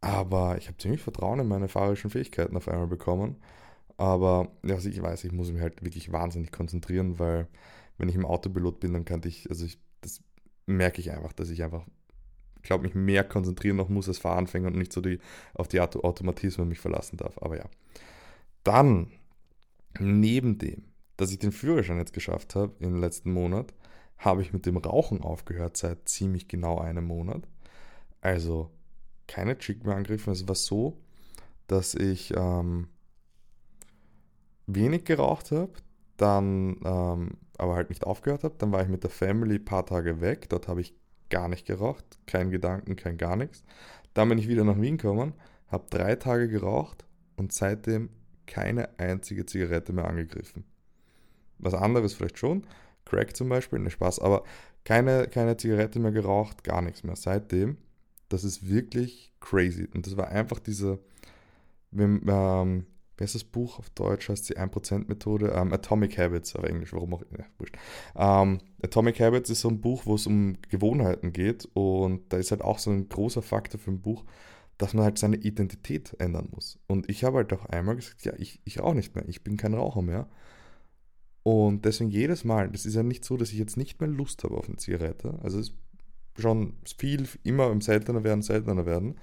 Aber 0.00 0.56
ich 0.58 0.68
habe 0.68 0.78
ziemlich 0.78 1.02
Vertrauen 1.02 1.40
in 1.40 1.48
meine 1.48 1.68
fahrerischen 1.68 2.10
Fähigkeiten 2.10 2.56
auf 2.56 2.68
einmal 2.68 2.86
bekommen. 2.86 3.36
Aber 3.96 4.48
ja, 4.64 4.76
also 4.76 4.88
ich 4.88 5.02
weiß, 5.02 5.24
ich 5.24 5.32
muss 5.32 5.52
mich 5.52 5.60
halt 5.60 5.84
wirklich 5.84 6.10
wahnsinnig 6.10 6.52
konzentrieren, 6.52 7.18
weil 7.18 7.48
wenn 7.98 8.08
ich 8.08 8.14
im 8.14 8.24
Autopilot 8.24 8.80
bin, 8.80 8.94
dann 8.94 9.04
kann 9.04 9.20
ich, 9.24 9.48
also 9.50 9.66
ich, 9.66 9.78
das 10.00 10.22
merke 10.66 11.00
ich 11.00 11.10
einfach, 11.10 11.34
dass 11.34 11.50
ich 11.50 11.62
einfach 11.62 11.84
glaube, 12.62 12.84
mich 12.84 12.94
mehr 12.94 13.24
konzentrieren 13.24 13.76
noch 13.76 13.88
muss 13.88 14.08
als 14.08 14.18
Fahranfänger 14.18 14.68
und 14.68 14.76
nicht 14.76 14.92
so 14.92 15.00
die, 15.00 15.18
auf 15.54 15.68
die 15.68 15.80
Auto 15.80 16.00
Automatismen 16.00 16.68
mich 16.68 16.78
verlassen 16.78 17.16
darf. 17.16 17.38
Aber 17.42 17.56
ja. 17.56 17.64
Dann, 18.64 19.10
neben 19.98 20.58
dem, 20.58 20.84
dass 21.16 21.32
ich 21.32 21.38
den 21.38 21.52
Führerschein 21.52 21.98
jetzt 21.98 22.12
geschafft 22.12 22.54
habe 22.54 22.72
im 22.80 23.00
letzten 23.00 23.32
Monat, 23.32 23.74
habe 24.18 24.42
ich 24.42 24.52
mit 24.52 24.66
dem 24.66 24.76
Rauchen 24.76 25.22
aufgehört 25.22 25.76
seit 25.76 26.08
ziemlich 26.08 26.48
genau 26.48 26.78
einem 26.78 27.04
Monat. 27.04 27.48
Also 28.20 28.70
keine 29.30 29.56
Chick 29.56 29.86
mehr 29.86 29.94
angegriffen. 29.94 30.32
Es 30.32 30.46
war 30.48 30.56
so, 30.56 30.98
dass 31.68 31.94
ich 31.94 32.34
ähm, 32.36 32.88
wenig 34.66 35.04
geraucht 35.04 35.52
habe, 35.52 35.72
dann 36.16 36.80
ähm, 36.84 37.36
aber 37.56 37.76
halt 37.76 37.90
nicht 37.90 38.04
aufgehört 38.04 38.42
habe. 38.42 38.56
Dann 38.58 38.72
war 38.72 38.82
ich 38.82 38.88
mit 38.88 39.04
der 39.04 39.10
Family 39.10 39.56
ein 39.56 39.64
paar 39.64 39.86
Tage 39.86 40.20
weg. 40.20 40.48
Dort 40.48 40.66
habe 40.66 40.80
ich 40.80 40.94
gar 41.30 41.48
nicht 41.48 41.64
geraucht, 41.64 42.04
kein 42.26 42.50
Gedanken, 42.50 42.96
kein 42.96 43.18
gar 43.18 43.36
nichts. 43.36 43.62
Dann 44.14 44.28
bin 44.28 44.38
ich 44.38 44.48
wieder 44.48 44.64
nach 44.64 44.80
Wien 44.80 44.98
gekommen, 44.98 45.34
habe 45.68 45.86
drei 45.90 46.16
Tage 46.16 46.48
geraucht 46.48 47.04
und 47.36 47.52
seitdem 47.52 48.10
keine 48.46 48.98
einzige 48.98 49.46
Zigarette 49.46 49.92
mehr 49.92 50.08
angegriffen. 50.08 50.64
Was 51.58 51.74
anderes 51.74 52.14
vielleicht 52.14 52.38
schon, 52.38 52.66
Crack 53.04 53.36
zum 53.36 53.48
Beispiel, 53.48 53.78
ne 53.78 53.90
Spaß, 53.90 54.18
aber 54.18 54.42
keine, 54.82 55.28
keine 55.28 55.56
Zigarette 55.56 56.00
mehr 56.00 56.10
geraucht, 56.10 56.64
gar 56.64 56.82
nichts 56.82 57.04
mehr. 57.04 57.14
Seitdem, 57.14 57.76
das 58.30 58.44
ist 58.44 58.68
wirklich 58.68 59.32
crazy. 59.40 59.88
Und 59.92 60.06
das 60.06 60.16
war 60.16 60.28
einfach 60.28 60.58
diese, 60.58 60.98
ähm, 61.96 62.86
wie 63.16 63.24
heißt 63.24 63.34
das 63.34 63.44
Buch 63.44 63.78
auf 63.78 63.90
Deutsch? 63.90 64.30
Heißt 64.30 64.48
die 64.48 64.56
1%-Methode? 64.56 65.52
Um, 65.52 65.68
ähm, 65.68 65.72
Atomic 65.74 66.16
Habits 66.16 66.56
auf 66.56 66.64
Englisch, 66.64 66.94
warum 66.94 67.14
auch 67.14 67.22
immer. 67.22 67.44
ähm, 68.16 68.58
Atomic 68.82 69.20
Habits 69.20 69.50
ist 69.50 69.60
so 69.60 69.68
ein 69.68 69.80
Buch, 69.80 70.06
wo 70.06 70.14
es 70.14 70.26
um 70.26 70.56
Gewohnheiten 70.68 71.32
geht 71.32 71.68
und 71.74 72.32
da 72.32 72.38
ist 72.38 72.50
halt 72.50 72.62
auch 72.62 72.78
so 72.78 72.90
ein 72.90 73.08
großer 73.08 73.42
Faktor 73.42 73.78
für 73.78 73.90
ein 73.90 74.00
Buch, 74.00 74.24
dass 74.78 74.94
man 74.94 75.04
halt 75.04 75.18
seine 75.18 75.36
Identität 75.36 76.16
ändern 76.18 76.48
muss. 76.52 76.78
Und 76.86 77.10
ich 77.10 77.24
habe 77.24 77.38
halt 77.38 77.52
auch 77.52 77.66
einmal 77.66 77.96
gesagt, 77.96 78.24
ja, 78.24 78.32
ich, 78.38 78.60
ich 78.64 78.80
rauche 78.80 78.94
nicht 78.94 79.14
mehr, 79.14 79.28
ich 79.28 79.44
bin 79.44 79.58
kein 79.58 79.74
Raucher 79.74 80.00
mehr. 80.00 80.28
Und 81.42 81.84
deswegen 81.84 82.10
jedes 82.10 82.44
Mal, 82.44 82.70
das 82.70 82.86
ist 82.86 82.94
ja 82.94 83.02
nicht 83.02 83.24
so, 83.24 83.36
dass 83.36 83.50
ich 83.50 83.58
jetzt 83.58 83.76
nicht 83.76 84.00
mehr 84.00 84.08
Lust 84.08 84.44
habe 84.44 84.56
auf 84.56 84.68
eine 84.68 84.76
Zigarette. 84.76 85.38
Also 85.42 85.58
es 85.58 85.74
schon 86.40 86.74
viel, 86.98 87.28
immer 87.42 87.70
im 87.70 87.80
seltener 87.80 88.24
werden, 88.24 88.42
seltener 88.42 88.86
werden. 88.86 89.18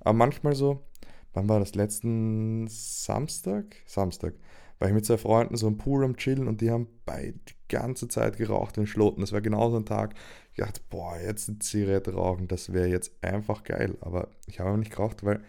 Aber 0.00 0.14
manchmal 0.14 0.54
so, 0.54 0.84
wann 1.32 1.48
war 1.48 1.60
das? 1.60 1.74
Letzten 1.74 2.66
Samstag? 2.68 3.76
Samstag. 3.86 4.34
War 4.78 4.88
ich 4.88 4.94
mit 4.94 5.04
zwei 5.04 5.18
Freunden 5.18 5.56
so 5.56 5.68
im 5.68 5.76
Pool 5.76 6.04
am 6.04 6.16
Chillen 6.16 6.48
und 6.48 6.62
die 6.62 6.70
haben 6.70 6.88
beide 7.04 7.34
die 7.34 7.54
ganze 7.68 8.08
Zeit 8.08 8.38
geraucht 8.38 8.78
in 8.78 8.86
Schloten. 8.86 9.20
Das 9.20 9.32
war 9.32 9.42
genau 9.42 9.70
so 9.70 9.76
ein 9.76 9.84
Tag. 9.84 10.14
Ich 10.52 10.58
dachte, 10.58 10.80
boah, 10.88 11.18
jetzt 11.18 11.48
eine 11.48 11.58
Zigarette 11.58 12.14
rauchen, 12.14 12.48
das 12.48 12.72
wäre 12.72 12.88
jetzt 12.88 13.12
einfach 13.22 13.62
geil. 13.62 13.98
Aber 14.00 14.28
ich 14.46 14.58
habe 14.58 14.78
nicht 14.78 14.92
geraucht, 14.92 15.22
weil 15.22 15.42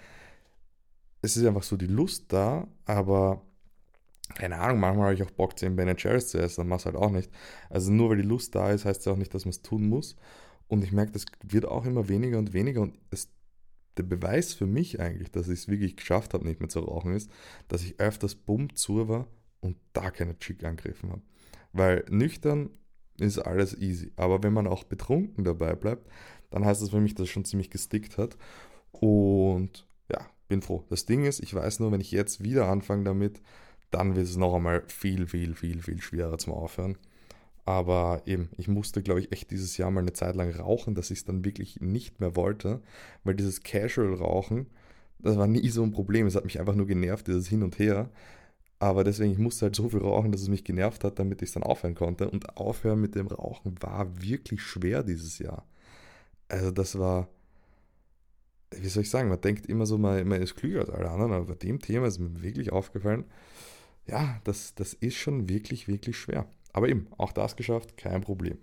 es 1.21 1.37
ist 1.37 1.45
einfach 1.45 1.63
so 1.63 1.77
die 1.77 1.87
Lust 1.87 2.33
da, 2.33 2.67
aber 2.85 3.41
keine 4.35 4.57
Ahnung, 4.57 4.79
manchmal 4.79 5.05
habe 5.07 5.15
ich 5.15 5.23
auch 5.23 5.31
Bock, 5.31 5.57
10 5.57 5.75
Ben 5.75 5.93
Jerry's 5.97 6.29
zu 6.29 6.37
essen, 6.39 6.61
dann 6.61 6.67
mach 6.67 6.79
es 6.79 6.85
halt 6.85 6.95
auch 6.95 7.11
nicht. 7.11 7.31
Also 7.69 7.91
nur 7.91 8.09
weil 8.09 8.17
die 8.17 8.23
Lust 8.23 8.55
da 8.55 8.71
ist, 8.71 8.85
heißt 8.85 9.05
ja 9.05 9.13
auch 9.13 9.17
nicht, 9.17 9.33
dass 9.33 9.45
man 9.45 9.51
es 9.51 9.61
tun 9.61 9.87
muss. 9.87 10.15
Und 10.71 10.85
ich 10.85 10.93
merke, 10.93 11.11
das 11.11 11.25
wird 11.43 11.65
auch 11.65 11.85
immer 11.85 12.07
weniger 12.07 12.39
und 12.39 12.53
weniger 12.53 12.79
und 12.79 12.97
es, 13.09 13.27
der 13.97 14.03
Beweis 14.03 14.53
für 14.53 14.65
mich 14.65 15.01
eigentlich, 15.01 15.29
dass 15.29 15.49
ich 15.49 15.59
es 15.59 15.67
wirklich 15.67 15.97
geschafft 15.97 16.33
habe, 16.33 16.47
nicht 16.47 16.61
mehr 16.61 16.69
zu 16.69 16.79
rauchen, 16.79 17.13
ist, 17.13 17.29
dass 17.67 17.83
ich 17.83 17.99
öfters 17.99 18.35
bumm 18.35 18.73
zu 18.73 19.09
war 19.09 19.27
und 19.59 19.75
da 19.91 20.11
keine 20.11 20.39
Chick 20.39 20.63
angegriffen 20.63 21.09
habe. 21.11 21.21
Weil 21.73 22.05
nüchtern 22.09 22.69
ist 23.19 23.37
alles 23.37 23.77
easy. 23.77 24.13
Aber 24.15 24.43
wenn 24.43 24.53
man 24.53 24.65
auch 24.65 24.85
betrunken 24.85 25.43
dabei 25.43 25.75
bleibt, 25.75 26.09
dann 26.51 26.63
heißt 26.63 26.81
das 26.81 26.91
für 26.91 27.01
mich, 27.01 27.15
dass 27.15 27.25
es 27.25 27.31
schon 27.31 27.43
ziemlich 27.43 27.69
gestickt 27.69 28.17
hat. 28.17 28.37
Und 28.93 29.85
ja, 30.09 30.25
bin 30.47 30.61
froh. 30.61 30.85
Das 30.89 31.05
Ding 31.05 31.25
ist, 31.25 31.41
ich 31.41 31.53
weiß 31.53 31.81
nur, 31.81 31.91
wenn 31.91 31.99
ich 31.99 32.11
jetzt 32.11 32.45
wieder 32.45 32.69
anfange 32.69 33.03
damit, 33.03 33.41
dann 33.89 34.15
wird 34.15 34.25
es 34.25 34.37
noch 34.37 34.55
einmal 34.55 34.83
viel, 34.87 35.27
viel, 35.27 35.53
viel, 35.53 35.81
viel 35.81 36.01
schwerer 36.01 36.37
zum 36.37 36.53
Aufhören. 36.53 36.97
Aber 37.65 38.23
eben, 38.25 38.49
ich 38.57 38.67
musste, 38.67 39.03
glaube 39.03 39.19
ich, 39.19 39.31
echt 39.31 39.51
dieses 39.51 39.77
Jahr 39.77 39.91
mal 39.91 40.01
eine 40.01 40.13
Zeit 40.13 40.35
lang 40.35 40.51
rauchen, 40.51 40.95
dass 40.95 41.11
ich 41.11 41.19
es 41.19 41.25
dann 41.25 41.45
wirklich 41.45 41.79
nicht 41.79 42.19
mehr 42.19 42.35
wollte, 42.35 42.81
weil 43.23 43.35
dieses 43.35 43.61
Casual-Rauchen, 43.63 44.67
das 45.19 45.37
war 45.37 45.47
nie 45.47 45.69
so 45.69 45.83
ein 45.83 45.91
Problem. 45.91 46.25
Es 46.25 46.35
hat 46.35 46.45
mich 46.45 46.59
einfach 46.59 46.75
nur 46.75 46.87
genervt, 46.87 47.27
dieses 47.27 47.47
Hin 47.47 47.63
und 47.63 47.77
Her. 47.77 48.09
Aber 48.79 49.03
deswegen, 49.03 49.31
ich 49.31 49.37
musste 49.37 49.67
halt 49.67 49.75
so 49.75 49.89
viel 49.89 49.99
rauchen, 49.99 50.31
dass 50.31 50.41
es 50.41 50.49
mich 50.49 50.63
genervt 50.63 51.03
hat, 51.03 51.19
damit 51.19 51.43
ich 51.43 51.49
es 51.49 51.53
dann 51.53 51.61
aufhören 51.61 51.93
konnte. 51.93 52.29
Und 52.29 52.57
aufhören 52.57 52.99
mit 52.99 53.13
dem 53.13 53.27
Rauchen 53.27 53.75
war 53.81 54.21
wirklich 54.21 54.63
schwer 54.63 55.03
dieses 55.03 55.37
Jahr. 55.37 55.65
Also 56.47 56.71
das 56.71 56.97
war, 56.97 57.29
wie 58.71 58.87
soll 58.87 59.03
ich 59.03 59.09
sagen, 59.09 59.29
man 59.29 59.39
denkt 59.39 59.67
immer 59.67 59.85
so, 59.85 59.97
man, 59.99 60.27
man 60.27 60.41
ist 60.41 60.55
klüger 60.55 60.81
als 60.81 60.89
alle 60.89 61.09
anderen, 61.11 61.33
aber 61.33 61.45
bei 61.45 61.55
dem 61.55 61.79
Thema 61.79 62.07
ist 62.07 62.19
mir 62.19 62.41
wirklich 62.41 62.71
aufgefallen, 62.71 63.25
ja, 64.07 64.41
das, 64.45 64.73
das 64.75 64.93
ist 64.93 65.15
schon 65.15 65.47
wirklich, 65.47 65.87
wirklich 65.87 66.17
schwer. 66.17 66.47
Aber 66.73 66.89
eben, 66.89 67.07
auch 67.17 67.31
das 67.31 67.55
geschafft, 67.55 67.97
kein 67.97 68.21
Problem. 68.21 68.57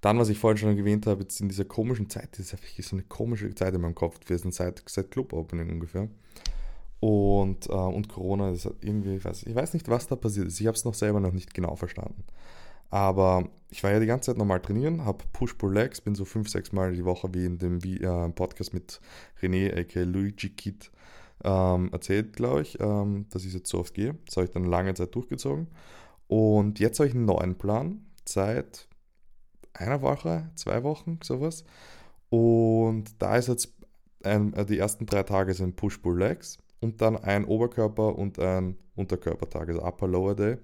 Dann, 0.00 0.18
was 0.18 0.28
ich 0.28 0.38
vorhin 0.38 0.58
schon 0.58 0.76
erwähnt 0.76 1.06
habe, 1.06 1.22
jetzt 1.22 1.40
in 1.40 1.48
dieser 1.48 1.64
komischen 1.64 2.08
Zeit, 2.08 2.30
das 2.32 2.40
ist 2.40 2.52
wirklich 2.52 2.86
so 2.86 2.94
eine 2.94 3.04
komische 3.04 3.52
Zeit 3.54 3.74
in 3.74 3.80
meinem 3.80 3.94
Kopf 3.96 4.20
gewesen, 4.20 4.52
seit, 4.52 4.82
seit 4.86 5.10
Club 5.10 5.32
Opening 5.32 5.70
ungefähr. 5.70 6.08
Und, 7.00 7.68
äh, 7.68 7.72
und 7.72 8.08
Corona, 8.08 8.50
das 8.50 8.64
hat 8.64 8.74
irgendwie, 8.80 9.16
ich 9.16 9.24
weiß, 9.24 9.44
ich 9.44 9.54
weiß 9.54 9.74
nicht, 9.74 9.88
was 9.88 10.06
da 10.06 10.16
passiert 10.16 10.46
ist. 10.46 10.60
Ich 10.60 10.66
habe 10.66 10.76
es 10.76 10.84
noch 10.84 10.94
selber 10.94 11.20
noch 11.20 11.32
nicht 11.32 11.54
genau 11.54 11.74
verstanden. 11.76 12.24
Aber 12.90 13.48
ich 13.70 13.82
war 13.82 13.92
ja 13.92 14.00
die 14.00 14.06
ganze 14.06 14.30
Zeit 14.30 14.38
normal 14.38 14.60
trainieren, 14.60 15.04
habe 15.04 15.24
Push-Pull-Legs, 15.32 16.00
bin 16.00 16.14
so 16.14 16.24
fünf, 16.24 16.48
sechs 16.48 16.72
Mal 16.72 16.94
die 16.94 17.04
Woche 17.04 17.28
wie 17.34 17.44
in 17.44 17.58
dem 17.58 17.84
wie, 17.84 18.00
äh, 18.00 18.28
Podcast 18.30 18.72
mit 18.72 19.00
René, 19.42 19.78
aka 19.78 20.00
Luigi 20.00 20.50
Kid, 20.50 20.90
ähm, 21.44 21.90
erzählt, 21.92 22.34
glaube 22.34 22.62
ich, 22.62 22.80
ähm, 22.80 23.26
dass 23.30 23.44
ich 23.44 23.52
jetzt 23.52 23.68
so 23.68 23.78
oft 23.78 23.94
gehe. 23.94 24.16
Das 24.26 24.36
habe 24.36 24.46
ich 24.46 24.52
dann 24.52 24.64
lange 24.64 24.94
Zeit 24.94 25.14
durchgezogen. 25.14 25.68
Und 26.28 26.78
jetzt 26.78 27.00
habe 27.00 27.08
ich 27.08 27.14
einen 27.14 27.24
neuen 27.24 27.56
Plan 27.56 28.06
seit 28.24 28.88
einer 29.74 30.02
Woche, 30.02 30.50
zwei 30.54 30.82
Wochen, 30.82 31.18
sowas. 31.22 31.64
Und 32.30 33.20
da 33.20 33.36
ist 33.36 33.48
jetzt 33.48 33.74
ein, 34.22 34.52
äh, 34.54 34.66
die 34.66 34.78
ersten 34.78 35.06
drei 35.06 35.22
Tage 35.22 35.54
sind 35.54 35.76
Push-Pull-Legs 35.76 36.58
und 36.80 37.00
dann 37.00 37.16
ein 37.16 37.44
Oberkörper- 37.46 38.14
und 38.14 38.38
ein 38.38 38.76
Unterkörpertag, 38.94 39.68
also 39.68 39.82
Upper-Lower 39.82 40.34
Day. 40.34 40.58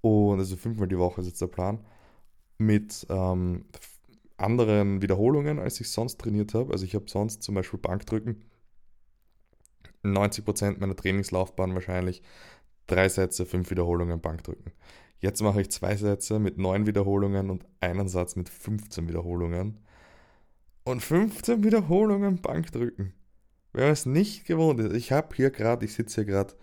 Und 0.00 0.38
also 0.38 0.56
fünfmal 0.56 0.88
die 0.88 0.98
Woche 0.98 1.20
ist 1.20 1.26
jetzt 1.26 1.42
der 1.42 1.48
Plan. 1.48 1.84
Mit 2.58 3.06
ähm, 3.10 3.66
anderen 4.36 5.02
Wiederholungen, 5.02 5.58
als 5.58 5.80
ich 5.80 5.90
sonst 5.90 6.18
trainiert 6.18 6.54
habe. 6.54 6.72
Also 6.72 6.84
ich 6.84 6.94
habe 6.94 7.04
sonst 7.08 7.42
zum 7.42 7.54
Beispiel 7.54 7.78
Bankdrücken 7.78 8.42
90% 10.02 10.78
meiner 10.78 10.96
Trainingslaufbahn 10.96 11.74
wahrscheinlich 11.74 12.22
drei 12.90 13.08
Sätze, 13.08 13.46
fünf 13.46 13.70
Wiederholungen 13.70 14.20
Bankdrücken. 14.20 14.72
Jetzt 15.20 15.42
mache 15.42 15.60
ich 15.60 15.70
zwei 15.70 15.96
Sätze 15.96 16.38
mit 16.38 16.58
neun 16.58 16.86
Wiederholungen 16.86 17.50
und 17.50 17.64
einen 17.80 18.08
Satz 18.08 18.36
mit 18.36 18.48
15 18.48 19.08
Wiederholungen. 19.08 19.78
Und 20.84 21.02
15 21.02 21.62
Wiederholungen 21.62 22.40
Bankdrücken. 22.40 23.12
Wer 23.72 23.90
es 23.90 24.06
nicht 24.06 24.46
gewohnt 24.46 24.80
ist, 24.80 24.92
ich 24.94 25.12
habe 25.12 25.36
hier 25.36 25.50
gerade, 25.50 25.84
ich 25.84 25.94
sitze 25.94 26.22
hier 26.22 26.24
gerade 26.24 26.54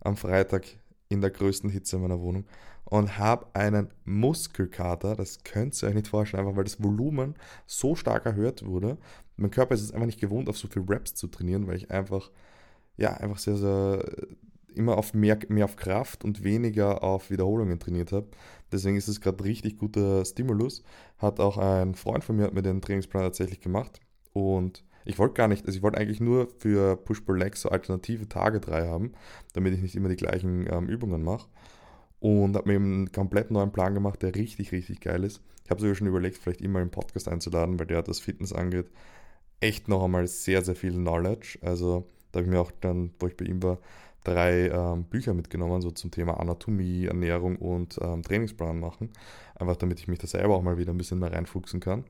am 0.00 0.16
Freitag 0.16 0.64
in 1.08 1.20
der 1.20 1.30
größten 1.30 1.70
Hitze 1.70 1.98
meiner 1.98 2.20
Wohnung 2.20 2.46
und 2.84 3.18
habe 3.18 3.46
einen 3.54 3.92
Muskelkater, 4.04 5.14
das 5.14 5.44
könnt 5.44 5.80
ihr 5.80 5.88
euch 5.88 5.94
nicht 5.94 6.08
vorstellen, 6.08 6.44
einfach 6.44 6.56
weil 6.56 6.64
das 6.64 6.82
Volumen 6.82 7.34
so 7.66 7.94
stark 7.94 8.26
erhöht 8.26 8.64
wurde. 8.64 8.98
Mein 9.36 9.50
Körper 9.50 9.74
ist 9.74 9.82
es 9.82 9.92
einfach 9.92 10.06
nicht 10.06 10.20
gewohnt, 10.20 10.48
auf 10.48 10.58
so 10.58 10.66
viel 10.66 10.82
Reps 10.82 11.14
zu 11.14 11.28
trainieren, 11.28 11.66
weil 11.68 11.76
ich 11.76 11.90
einfach 11.90 12.30
ja, 12.96 13.12
einfach 13.12 13.38
sehr, 13.38 13.56
sehr 13.56 14.04
immer 14.76 14.98
auf 14.98 15.14
mehr, 15.14 15.38
mehr 15.48 15.64
auf 15.64 15.76
Kraft 15.76 16.24
und 16.24 16.44
weniger 16.44 17.02
auf 17.02 17.30
Wiederholungen 17.30 17.78
trainiert 17.78 18.12
habe. 18.12 18.28
Deswegen 18.72 18.96
ist 18.96 19.08
es 19.08 19.20
gerade 19.20 19.42
richtig 19.44 19.78
guter 19.78 20.24
Stimulus. 20.24 20.82
Hat 21.18 21.40
auch 21.40 21.58
ein 21.58 21.94
Freund 21.94 22.24
von 22.24 22.36
mir 22.36 22.44
hat 22.44 22.54
mir 22.54 22.62
den 22.62 22.80
Trainingsplan 22.80 23.22
tatsächlich 23.22 23.60
gemacht. 23.60 24.00
Und 24.32 24.84
ich 25.04 25.18
wollte 25.18 25.34
gar 25.34 25.48
nicht, 25.48 25.64
also 25.66 25.76
ich 25.76 25.82
wollte 25.82 25.98
eigentlich 25.98 26.20
nur 26.20 26.48
für 26.58 26.96
Push-Pull-Legs 26.96 27.62
so 27.62 27.68
alternative 27.68 28.28
Tage 28.28 28.60
drei 28.60 28.88
haben, 28.88 29.12
damit 29.52 29.72
ich 29.72 29.80
nicht 29.80 29.94
immer 29.94 30.08
die 30.08 30.16
gleichen 30.16 30.66
ähm, 30.70 30.88
Übungen 30.88 31.22
mache. 31.22 31.48
Und 32.18 32.56
habe 32.56 32.68
mir 32.68 32.76
einen 32.76 33.12
komplett 33.12 33.50
neuen 33.50 33.72
Plan 33.72 33.94
gemacht, 33.94 34.22
der 34.22 34.34
richtig, 34.34 34.72
richtig 34.72 35.00
geil 35.00 35.22
ist. 35.22 35.42
Ich 35.64 35.70
habe 35.70 35.80
sogar 35.80 35.94
schon 35.94 36.08
überlegt, 36.08 36.38
vielleicht 36.38 36.60
immer 36.60 36.80
einen 36.80 36.90
Podcast 36.90 37.28
einzuladen, 37.28 37.78
weil 37.78 37.86
der, 37.86 38.06
was 38.06 38.20
Fitness 38.20 38.52
angeht, 38.52 38.90
echt 39.60 39.88
noch 39.88 40.02
einmal 40.02 40.26
sehr, 40.26 40.62
sehr 40.62 40.76
viel 40.76 40.92
Knowledge. 40.92 41.58
Also 41.62 42.08
da 42.32 42.38
habe 42.38 42.46
ich 42.46 42.52
mir 42.52 42.60
auch 42.60 42.72
dann, 42.80 43.12
wo 43.18 43.26
ich 43.26 43.36
bei 43.36 43.44
ihm 43.44 43.62
war, 43.62 43.78
drei 44.26 44.68
ähm, 44.68 45.04
Bücher 45.04 45.34
mitgenommen, 45.34 45.80
so 45.80 45.90
zum 45.90 46.10
Thema 46.10 46.40
Anatomie, 46.40 47.06
Ernährung 47.06 47.56
und 47.56 47.98
ähm, 48.02 48.22
Trainingsplan 48.22 48.78
machen. 48.78 49.10
Einfach 49.54 49.76
damit 49.76 50.00
ich 50.00 50.08
mich 50.08 50.18
da 50.18 50.26
selber 50.26 50.56
auch 50.56 50.62
mal 50.62 50.78
wieder 50.78 50.92
ein 50.92 50.98
bisschen 50.98 51.18
mehr 51.18 51.32
reinfuchsen 51.32 51.80
kann. 51.80 52.04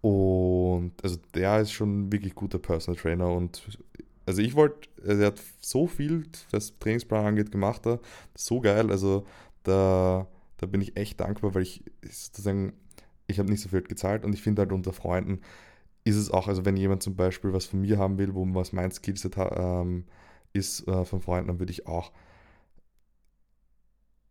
Und 0.00 0.92
also 1.02 1.16
der 1.34 1.60
ist 1.60 1.72
schon 1.72 2.12
wirklich 2.12 2.34
guter 2.34 2.58
Personal 2.58 3.00
Trainer 3.00 3.30
und 3.30 3.62
also 4.26 4.42
ich 4.42 4.54
wollte, 4.54 4.88
also 5.06 5.20
er 5.20 5.26
hat 5.28 5.40
so 5.60 5.86
viel, 5.86 6.24
was 6.50 6.78
Trainingsplan 6.78 7.26
angeht, 7.26 7.50
gemacht. 7.50 7.82
So 8.34 8.60
geil. 8.60 8.90
Also 8.90 9.26
da, 9.62 10.26
da 10.58 10.66
bin 10.66 10.80
ich 10.80 10.96
echt 10.96 11.20
dankbar, 11.20 11.54
weil 11.54 11.62
ich 11.62 11.84
sozusagen, 12.08 12.74
ich 13.26 13.38
habe 13.38 13.50
nicht 13.50 13.60
so 13.60 13.68
viel 13.68 13.82
gezahlt 13.82 14.24
und 14.24 14.34
ich 14.34 14.42
finde 14.42 14.62
halt 14.62 14.72
unter 14.72 14.92
Freunden, 14.92 15.40
ist 16.04 16.16
es 16.16 16.30
auch, 16.30 16.48
also 16.48 16.64
wenn 16.64 16.76
jemand 16.76 17.02
zum 17.02 17.16
Beispiel 17.16 17.52
was 17.52 17.66
von 17.66 17.80
mir 17.80 17.98
haben 17.98 18.18
will, 18.18 18.34
wo 18.34 18.46
was 18.54 18.72
mein 18.72 18.90
Skillset 18.92 19.36
ähm, 19.38 20.04
ist 20.54 20.86
äh, 20.88 21.04
von 21.04 21.20
Freunden, 21.20 21.48
dann 21.48 21.58
würde 21.58 21.72
ich 21.72 21.86
auch. 21.86 22.12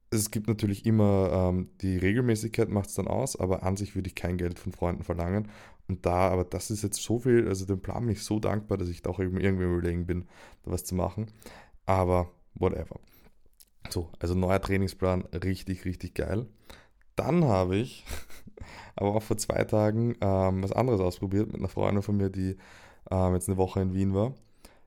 Es 0.10 0.32
gibt 0.32 0.48
natürlich 0.48 0.86
immer 0.86 1.50
ähm, 1.50 1.70
die 1.82 1.98
Regelmäßigkeit 1.98 2.70
macht 2.70 2.89
es 2.89 2.96
dann 2.96 3.08
aus, 3.08 3.36
aber 3.36 3.63
an 3.63 3.77
sich 3.77 3.96
würde 3.96 4.08
ich 4.08 4.15
kein 4.15 4.38
Geld 4.38 4.60
von 4.60 4.72
Freunden 4.72 5.03
verlangen. 5.03 5.50
Und 5.88 6.06
da, 6.06 6.30
aber 6.30 6.46
das 6.46 6.72
ist 6.72 6.84
jetzt 6.84 7.01
so 7.01 7.20
viel, 7.20 7.48
also 7.48 7.65
dem 7.65 7.82
Plan 7.82 8.06
bin 8.06 8.13
ich 8.13 8.24
so 8.24 8.39
dankbar, 8.39 8.77
dass 8.77 8.89
ich 8.89 9.01
da 9.01 9.10
auch 9.10 9.20
irgendwie 9.20 9.63
überlegen 9.63 10.06
bin, 10.06 10.25
da 10.63 10.72
was 10.72 10.86
zu 10.86 10.96
machen. 10.96 11.27
Aber 11.86 12.32
whatever. 12.53 13.00
So, 13.89 14.10
also 14.20 14.34
neuer 14.36 14.62
Trainingsplan, 14.62 15.24
richtig, 15.44 15.84
richtig 15.86 16.15
geil. 16.15 16.48
Dann 17.15 17.44
habe 17.46 17.75
ich 17.77 18.06
aber 18.96 19.15
auch 19.15 19.24
vor 19.24 19.38
zwei 19.38 19.63
Tagen 19.65 20.15
ähm, 20.22 20.63
was 20.63 20.72
anderes 20.72 21.01
ausprobiert 21.01 21.48
mit 21.48 21.58
einer 21.58 21.70
Freundin 21.70 22.03
von 22.03 22.18
mir, 22.18 22.30
die 22.30 22.56
ähm, 23.12 23.34
jetzt 23.34 23.50
eine 23.50 23.58
Woche 23.58 23.82
in 23.82 23.94
Wien 23.94 24.13
war. 24.13 24.34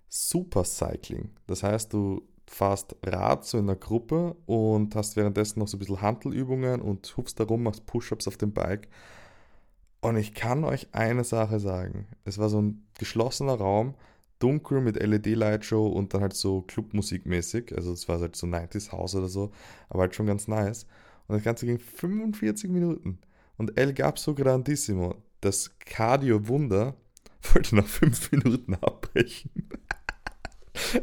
Supercycling. 0.09 1.31
Das 1.47 1.63
heißt, 1.63 1.93
du 1.93 2.23
fährst 2.47 2.97
Rad 3.05 3.45
so 3.45 3.59
in 3.59 3.65
einer 3.65 3.77
Gruppe 3.77 4.37
und 4.47 4.95
hast 4.95 5.17
währenddessen 5.17 5.59
noch 5.59 5.69
so 5.69 5.77
ein 5.77 5.81
bisschen 5.81 6.01
Handelübungen 6.01 6.81
und 6.81 7.17
hupst 7.17 7.41
da 7.41 7.45
rum, 7.45 7.65
machst 7.65 7.87
Push-Ups 7.87 8.29
auf 8.29 8.37
dem 8.37 8.53
Bike. 8.53 8.89
Und 10.01 10.17
ich 10.17 10.35
kann 10.35 10.65
euch 10.65 10.89
eine 10.93 11.25
Sache 11.25 11.59
sagen. 11.59 12.07
Es 12.25 12.39
war 12.39 12.49
so 12.49 12.61
ein 12.61 12.87
geschlossener 12.99 13.55
Raum, 13.55 13.95
dunkel 14.39 14.81
mit 14.81 14.97
LED-Lightshow 14.97 15.89
und 15.89 16.15
dann 16.15 16.21
halt 16.21 16.35
so 16.35 16.63
Clubmusik 16.63 17.27
mäßig. 17.27 17.75
Also 17.77 17.93
es 17.93 18.09
war 18.09 18.21
halt 18.21 18.37
so 18.37 18.47
90s 18.47 18.93
House 18.93 19.15
oder 19.15 19.29
so, 19.29 19.51
aber 19.89 20.03
halt 20.03 20.15
schon 20.15 20.27
ganz 20.27 20.47
nice. 20.47 20.87
Und 21.27 21.37
das 21.37 21.43
Ganze 21.43 21.67
ging 21.67 21.79
45 21.79 22.71
Minuten. 22.71 23.19
Und 23.57 23.79
El 23.79 23.93
Gapso 23.95 24.35
Grandissimo, 24.35 25.17
das 25.41 25.77
Cardio-Wunder, 25.81 26.95
wollte 27.55 27.75
nach 27.75 27.87
5 27.87 28.33
Minuten 28.33 28.75
abbrechen. 28.75 29.51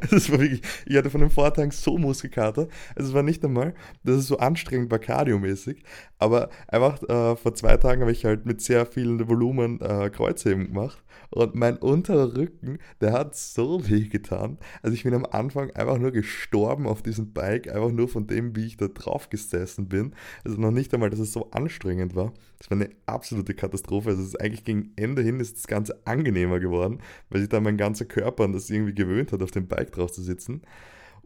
Es 0.11 0.31
war 0.31 0.39
wirklich, 0.39 0.61
ich 0.85 0.95
hatte 0.95 1.09
von 1.09 1.21
dem 1.21 1.29
Vortag 1.29 1.71
so 1.71 1.97
Muskelkater. 1.97 2.67
Also 2.95 3.09
es 3.09 3.13
war 3.13 3.23
nicht 3.23 3.43
einmal, 3.43 3.73
dass 4.03 4.17
es 4.17 4.27
so 4.27 4.37
anstrengend 4.37 4.91
war, 4.91 4.99
kardiomäßig, 4.99 5.83
aber 6.19 6.49
einfach 6.67 7.01
äh, 7.03 7.35
vor 7.35 7.53
zwei 7.55 7.77
Tagen 7.77 8.01
habe 8.01 8.11
ich 8.11 8.25
halt 8.25 8.45
mit 8.45 8.61
sehr 8.61 8.85
viel 8.85 9.27
Volumen 9.27 9.81
äh, 9.81 10.09
Kreuzheben 10.09 10.67
gemacht 10.67 11.03
und 11.29 11.55
mein 11.55 11.77
unterer 11.77 12.35
Rücken, 12.35 12.79
der 13.01 13.11
hat 13.11 13.35
so 13.35 13.89
weh 13.89 14.07
getan. 14.07 14.57
Also 14.81 14.93
ich 14.93 15.03
bin 15.03 15.13
am 15.13 15.25
Anfang 15.25 15.71
einfach 15.71 15.97
nur 15.97 16.11
gestorben 16.11 16.85
auf 16.85 17.01
diesem 17.01 17.33
Bike, 17.33 17.67
einfach 17.73 17.91
nur 17.91 18.07
von 18.07 18.27
dem, 18.27 18.55
wie 18.55 18.67
ich 18.67 18.77
da 18.77 18.87
drauf 18.87 19.29
gesessen 19.29 19.89
bin. 19.89 20.13
Also 20.43 20.61
noch 20.61 20.71
nicht 20.71 20.93
einmal, 20.93 21.09
dass 21.09 21.19
es 21.19 21.33
so 21.33 21.49
anstrengend 21.51 22.15
war. 22.15 22.33
Das 22.59 22.69
war 22.69 22.77
eine 22.77 22.91
absolute 23.07 23.53
Katastrophe. 23.53 24.09
Also 24.09 24.21
es 24.21 24.29
ist 24.29 24.41
eigentlich 24.41 24.63
gegen 24.63 24.93
Ende 24.95 25.21
hin 25.21 25.39
ist 25.39 25.57
das 25.57 25.67
Ganze 25.67 25.99
angenehmer 26.05 26.59
geworden, 26.59 26.99
weil 27.29 27.41
sich 27.41 27.49
da 27.49 27.59
mein 27.59 27.77
ganzer 27.77 28.05
Körper 28.05 28.43
an 28.43 28.53
das 28.53 28.69
irgendwie 28.69 28.93
gewöhnt 28.93 29.31
hat, 29.31 29.41
auf 29.41 29.51
dem 29.51 29.67
Bike 29.67 29.82
drauf 29.91 30.11
zu 30.11 30.21
sitzen. 30.21 30.61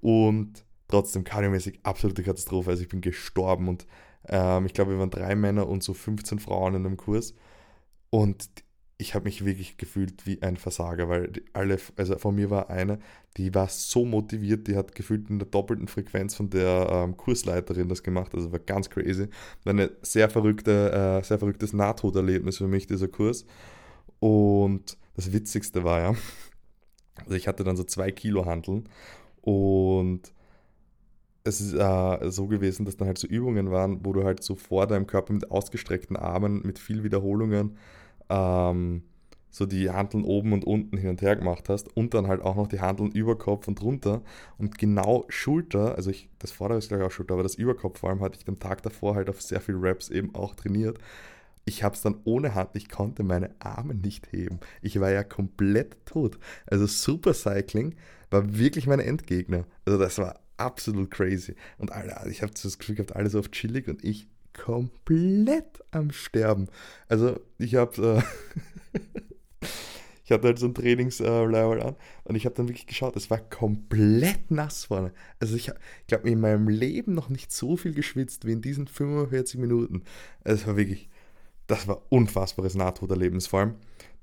Und 0.01 0.65
trotzdem 0.87 1.23
kardiomäßig 1.23 1.79
absolute 1.83 2.23
Katastrophe. 2.23 2.69
Also 2.69 2.83
ich 2.83 2.89
bin 2.89 3.01
gestorben 3.01 3.67
und 3.67 3.87
ähm, 4.27 4.65
ich 4.65 4.73
glaube, 4.73 4.91
wir 4.91 4.99
waren 4.99 5.09
drei 5.09 5.35
Männer 5.35 5.67
und 5.67 5.83
so 5.83 5.93
15 5.93 6.39
Frauen 6.39 6.75
in 6.75 6.85
einem 6.85 6.97
Kurs. 6.97 7.33
Und 8.09 8.49
ich 8.99 9.13
habe 9.13 9.25
mich 9.25 9.45
wirklich 9.45 9.77
gefühlt 9.77 10.25
wie 10.25 10.41
ein 10.41 10.57
Versager, 10.57 11.07
weil 11.07 11.31
alle, 11.53 11.77
also 11.97 12.17
von 12.17 12.35
mir 12.35 12.49
war 12.49 12.69
eine, 12.69 12.99
die 13.37 13.53
war 13.53 13.67
so 13.69 14.05
motiviert, 14.05 14.67
die 14.67 14.75
hat 14.75 14.95
gefühlt 14.95 15.29
in 15.29 15.37
der 15.37 15.47
doppelten 15.47 15.87
Frequenz 15.87 16.33
von 16.33 16.49
der 16.49 16.87
ähm, 16.91 17.15
Kursleiterin 17.15 17.89
das 17.89 18.01
gemacht, 18.01 18.33
also 18.33 18.51
war 18.51 18.59
ganz 18.59 18.89
crazy. 18.89 19.27
Eine 19.65 19.91
sehr 20.01 20.29
verrückte, 20.29 21.19
äh, 21.19 21.23
sehr 21.23 21.37
verrücktes 21.37 21.73
Nahtoderlebnis 21.73 22.57
für 22.57 22.67
mich, 22.67 22.87
dieser 22.87 23.07
Kurs. 23.07 23.45
Und 24.19 24.97
das 25.15 25.31
Witzigste 25.31 25.83
war 25.83 25.99
ja, 25.99 26.15
also 27.19 27.35
ich 27.35 27.47
hatte 27.47 27.63
dann 27.63 27.77
so 27.77 27.83
zwei 27.83 28.11
Kilo 28.11 28.45
Handeln 28.45 28.87
und 29.41 30.33
es 31.43 31.61
ist 31.61 31.73
äh, 31.73 32.29
so 32.29 32.47
gewesen, 32.47 32.85
dass 32.85 32.97
dann 32.97 33.07
halt 33.07 33.17
so 33.17 33.27
Übungen 33.27 33.71
waren, 33.71 34.05
wo 34.05 34.13
du 34.13 34.23
halt 34.23 34.43
so 34.43 34.55
vor 34.55 34.85
deinem 34.87 35.07
Körper 35.07 35.33
mit 35.33 35.49
ausgestreckten 35.49 36.17
Armen, 36.17 36.61
mit 36.63 36.77
viel 36.77 37.03
Wiederholungen 37.03 37.77
ähm, 38.29 39.03
so 39.49 39.65
die 39.65 39.89
Handeln 39.89 40.23
oben 40.23 40.53
und 40.53 40.65
unten 40.65 40.97
hin 40.97 41.09
und 41.09 41.21
her 41.21 41.35
gemacht 41.35 41.69
hast 41.69 41.95
und 41.95 42.13
dann 42.13 42.27
halt 42.27 42.41
auch 42.41 42.55
noch 42.55 42.67
die 42.67 42.79
Handeln 42.79 43.11
über 43.11 43.37
Kopf 43.37 43.67
und 43.67 43.81
runter 43.81 44.21
und 44.57 44.77
genau 44.77 45.25
Schulter, 45.29 45.95
also 45.95 46.09
ich, 46.09 46.29
das 46.39 46.51
vordere 46.51 46.77
ist 46.77 46.89
gleich 46.89 47.01
auch 47.01 47.11
Schulter, 47.11 47.33
aber 47.33 47.43
das 47.43 47.55
Überkopf 47.55 47.99
vor 47.99 48.09
allem 48.09 48.19
hatte 48.21 48.37
ich 48.37 48.45
den 48.45 48.59
Tag 48.59 48.83
davor 48.83 49.15
halt 49.15 49.29
auf 49.29 49.41
sehr 49.41 49.61
viel 49.61 49.75
Raps 49.77 50.09
eben 50.09 50.35
auch 50.35 50.53
trainiert. 50.55 50.99
Ich 51.67 51.83
habe 51.83 51.95
es 51.95 52.01
dann 52.01 52.21
ohne 52.23 52.55
Hand, 52.55 52.69
ich 52.75 52.87
konnte 52.87 53.23
meine 53.23 53.53
Arme 53.59 53.93
nicht 53.93 54.31
heben. 54.31 54.61
Ich 54.81 55.01
war 55.01 55.11
ja 55.11 55.23
komplett 55.23 56.05
tot. 56.05 56.39
Also 56.65 56.85
Supercycling 56.85 57.95
war 58.29 58.57
wirklich 58.57 58.87
mein 58.87 59.01
Endgegner. 59.01 59.65
Also 59.85 59.99
das 59.99 60.17
war 60.17 60.39
absolut 60.55 61.11
crazy. 61.11 61.55
Und 61.77 61.91
Alter, 61.91 62.25
ich 62.27 62.41
habe 62.41 62.53
das 62.53 62.79
Gefühl 62.79 62.95
gehabt, 62.95 63.17
alles 63.17 63.35
auf 63.35 63.51
chillig 63.51 63.89
und 63.89 64.01
ich 64.01 64.29
komplett 64.53 65.83
am 65.91 66.11
Sterben. 66.11 66.69
Also 67.09 67.37
ich 67.57 67.75
habe, 67.75 68.23
äh, 68.93 68.97
ich 70.23 70.31
hatte 70.31 70.47
halt 70.47 70.59
so 70.59 70.67
ein 70.67 70.73
Trainingslevel 70.73 71.81
an 71.81 71.95
und 72.23 72.35
ich 72.35 72.45
habe 72.45 72.55
dann 72.55 72.69
wirklich 72.69 72.87
geschaut, 72.87 73.17
es 73.17 73.29
war 73.29 73.39
komplett 73.39 74.51
nass 74.51 74.85
vorne. 74.85 75.11
Also 75.41 75.57
ich, 75.57 75.67
ich 75.67 76.07
glaube, 76.07 76.29
in 76.29 76.39
meinem 76.39 76.69
Leben 76.69 77.13
noch 77.13 77.27
nicht 77.27 77.51
so 77.51 77.75
viel 77.75 77.93
geschwitzt 77.93 78.45
wie 78.45 78.53
in 78.53 78.61
diesen 78.61 78.87
45 78.87 79.59
Minuten. 79.59 80.03
Also 80.45 80.61
es 80.61 80.67
war 80.67 80.77
wirklich, 80.77 81.09
das 81.67 81.87
war 81.87 82.01
unfassbares 82.09 82.75
Nahtoderlebnis. 82.75 83.47
Vor 83.47 83.59
allem, 83.59 83.75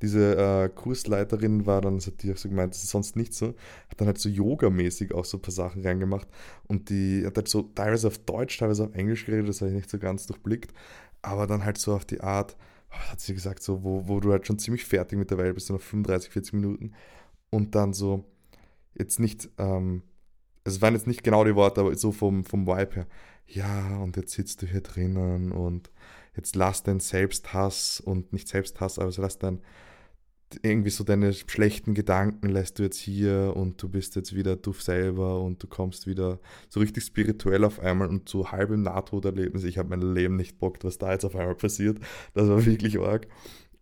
diese 0.02 0.36
äh, 0.36 0.68
Kursleiterin 0.68 1.66
war 1.66 1.80
dann, 1.80 2.00
hat 2.00 2.22
die 2.22 2.32
so 2.34 2.48
gemeint, 2.48 2.74
das 2.74 2.82
ist 2.82 2.90
sonst 2.90 3.16
nicht 3.16 3.34
so, 3.34 3.48
hat 3.88 3.98
dann 3.98 4.06
halt 4.06 4.18
so 4.18 4.28
yogamäßig 4.28 5.14
auch 5.14 5.24
so 5.24 5.38
ein 5.38 5.42
paar 5.42 5.52
Sachen 5.52 5.82
reingemacht 5.82 6.28
und 6.66 6.90
die 6.90 7.24
hat 7.24 7.36
halt 7.36 7.48
so 7.48 7.62
teilweise 7.62 8.08
auf 8.08 8.18
Deutsch, 8.18 8.58
teilweise 8.58 8.84
auf 8.84 8.94
Englisch 8.94 9.24
geredet, 9.24 9.48
das 9.48 9.60
habe 9.60 9.70
ich 9.70 9.76
nicht 9.76 9.90
so 9.90 9.98
ganz 9.98 10.26
durchblickt, 10.26 10.74
aber 11.22 11.46
dann 11.46 11.64
halt 11.64 11.78
so 11.78 11.94
auf 11.94 12.04
die 12.04 12.20
Art, 12.20 12.56
was 12.90 13.12
hat 13.12 13.20
sie 13.20 13.34
gesagt, 13.34 13.62
so, 13.62 13.82
wo, 13.82 14.08
wo 14.08 14.20
du 14.20 14.32
halt 14.32 14.46
schon 14.46 14.58
ziemlich 14.58 14.84
fertig 14.84 15.18
mit 15.18 15.30
der 15.30 15.38
Welt 15.38 15.54
bist, 15.54 15.68
so 15.68 15.74
noch 15.74 15.80
35, 15.80 16.30
40 16.30 16.52
Minuten 16.54 16.92
und 17.50 17.74
dann 17.74 17.92
so, 17.92 18.24
jetzt 18.98 19.20
nicht, 19.20 19.48
ähm, 19.58 20.02
es 20.64 20.82
waren 20.82 20.94
jetzt 20.94 21.06
nicht 21.06 21.22
genau 21.22 21.44
die 21.44 21.54
Worte, 21.54 21.82
aber 21.82 21.94
so 21.94 22.10
vom, 22.10 22.44
vom 22.44 22.66
Vibe 22.66 22.94
her, 22.94 23.06
ja, 23.46 23.98
und 23.98 24.16
jetzt 24.16 24.32
sitzt 24.32 24.62
du 24.62 24.66
hier 24.66 24.80
drinnen 24.80 25.52
und 25.52 25.90
jetzt 26.36 26.56
lass 26.56 26.82
deinen 26.82 27.00
Selbsthass 27.00 28.00
und 28.00 28.32
nicht 28.32 28.48
Selbsthass, 28.48 28.98
aber 28.98 29.12
so 29.12 29.22
lass 29.22 29.38
dein 29.38 29.60
irgendwie 30.62 30.90
so 30.90 31.04
deine 31.04 31.32
schlechten 31.32 31.94
Gedanken 31.94 32.48
lässt 32.48 32.78
du 32.78 32.84
jetzt 32.84 32.98
hier 32.98 33.54
und 33.56 33.82
du 33.82 33.88
bist 33.88 34.16
jetzt 34.16 34.34
wieder 34.34 34.56
du 34.56 34.72
selber 34.72 35.40
und 35.40 35.62
du 35.62 35.66
kommst 35.66 36.06
wieder 36.06 36.38
so 36.68 36.80
richtig 36.80 37.04
spirituell 37.04 37.64
auf 37.64 37.80
einmal 37.80 38.08
und 38.08 38.28
so 38.28 38.52
halb 38.52 38.70
im 38.70 38.82
Nahtoderlebnis. 38.82 39.64
Ich 39.64 39.78
habe 39.78 39.88
mein 39.88 40.14
Leben 40.14 40.36
nicht 40.36 40.58
bockt, 40.58 40.84
was 40.84 40.98
da 40.98 41.12
jetzt 41.12 41.24
auf 41.24 41.36
einmal 41.36 41.54
passiert. 41.54 41.98
Das 42.34 42.48
war 42.48 42.64
wirklich 42.64 43.00
arg. 43.00 43.26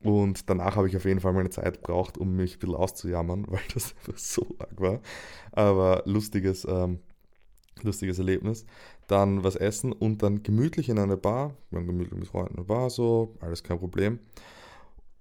Und 0.03 0.51
danach 0.51 0.77
habe 0.77 0.88
ich 0.88 0.97
auf 0.97 1.05
jeden 1.05 1.21
Fall 1.21 1.33
meine 1.33 1.51
Zeit 1.51 1.83
gebraucht, 1.83 2.19
um 2.19 2.35
mich 2.35 2.57
ein 2.57 2.59
bisschen 2.59 2.75
auszujammern, 2.75 3.47
weil 3.49 3.61
das 3.73 3.95
einfach 3.99 4.19
so 4.19 4.47
arg 4.59 4.81
war. 4.81 5.01
Aber 5.53 6.03
lustiges, 6.07 6.67
ähm, 6.69 7.01
lustiges 7.83 8.19
Erlebnis. 8.19 8.67
Dann 9.07 9.45
was 9.45 9.57
essen 9.57 9.93
und 9.93 10.23
dann 10.23 10.43
gemütlich 10.43 10.88
in 10.88 10.99
einer 10.99 11.17
Bar. 11.17 11.55
Wir 11.71 11.81
haben 11.81 11.87
gemütlich 11.87 12.19
mit 12.19 12.29
Freunden 12.29 12.55
in 12.55 12.59
einer 12.59 12.67
Bar, 12.67 12.91
so, 12.91 13.35
alles 13.41 13.62
kein 13.62 13.79
Problem. 13.79 14.19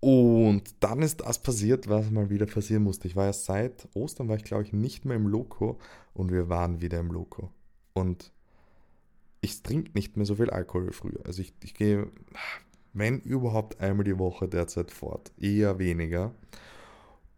Und 0.01 0.63
dann 0.79 1.03
ist 1.03 1.21
das 1.21 1.39
passiert, 1.39 1.87
was 1.87 2.09
mal 2.09 2.29
wieder 2.29 2.47
passieren 2.47 2.83
musste. 2.83 3.07
Ich 3.07 3.15
war 3.15 3.25
ja 3.25 3.33
seit 3.33 3.87
Ostern, 3.93 4.29
war 4.29 4.35
ich 4.35 4.43
glaube 4.43 4.63
ich 4.63 4.73
nicht 4.73 5.05
mehr 5.05 5.15
im 5.15 5.27
Loco 5.27 5.77
und 6.13 6.31
wir 6.31 6.49
waren 6.49 6.81
wieder 6.81 6.99
im 6.99 7.11
Loco. 7.11 7.51
Und 7.93 8.31
ich 9.41 9.61
trinke 9.61 9.91
nicht 9.93 10.17
mehr 10.17 10.25
so 10.25 10.35
viel 10.35 10.49
Alkohol 10.49 10.87
wie 10.87 10.93
früher. 10.93 11.25
Also 11.25 11.41
ich, 11.41 11.53
ich 11.63 11.75
gehe, 11.75 12.07
wenn 12.93 13.19
überhaupt 13.19 13.79
einmal 13.79 14.03
die 14.03 14.17
Woche 14.17 14.47
derzeit 14.47 14.91
fort, 14.91 15.31
eher 15.39 15.77
weniger. 15.79 16.33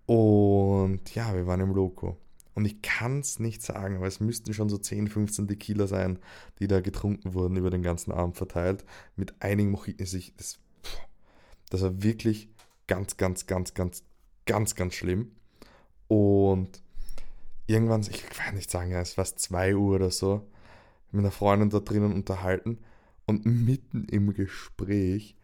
Und 0.06 1.14
ja, 1.16 1.34
wir 1.34 1.48
waren 1.48 1.62
im 1.62 1.74
Loco. 1.74 2.18
Und 2.56 2.66
ich 2.66 2.82
kann 2.82 3.20
es 3.20 3.40
nicht 3.40 3.62
sagen, 3.64 3.98
aber 3.98 4.08
es 4.08 4.20
müssten 4.20 4.54
schon 4.54 4.70
so 4.70 4.78
10, 4.78 5.08
15 5.08 5.48
Tequila 5.48 5.88
sein, 5.88 6.20
die 6.60 6.68
da 6.68 6.82
getrunken 6.82 7.34
wurden 7.34 7.58
über 7.58 7.70
den 7.70 7.82
ganzen 7.82 8.12
Abend 8.12 8.38
verteilt. 8.38 8.86
Mit 9.16 9.42
einigen 9.42 9.72
Mojitos. 9.72 10.16
Das, 10.38 10.60
das 11.70 11.82
war 11.82 12.04
wirklich 12.04 12.50
ganz, 12.88 13.18
ganz, 13.18 13.48
ganz, 13.48 13.74
ganz, 13.74 14.04
ganz, 14.46 14.76
ganz 14.76 14.94
schlimm. 14.94 15.32
Und 16.08 16.84
irgendwann, 17.66 18.02
ich 18.02 18.24
kann 18.28 18.56
nicht 18.56 18.70
sagen, 18.70 18.92
es 18.92 19.18
war 19.18 19.26
2 19.26 19.76
Uhr 19.76 19.96
oder 19.96 20.12
so, 20.12 20.48
mit 21.12 21.20
einer 21.20 21.32
Freundin 21.32 21.70
da 21.70 21.80
drinnen 21.80 22.14
unterhalten 22.14 22.80
und 23.26 23.46
mitten 23.46 24.06
im 24.06 24.34
Gespräch 24.34 25.38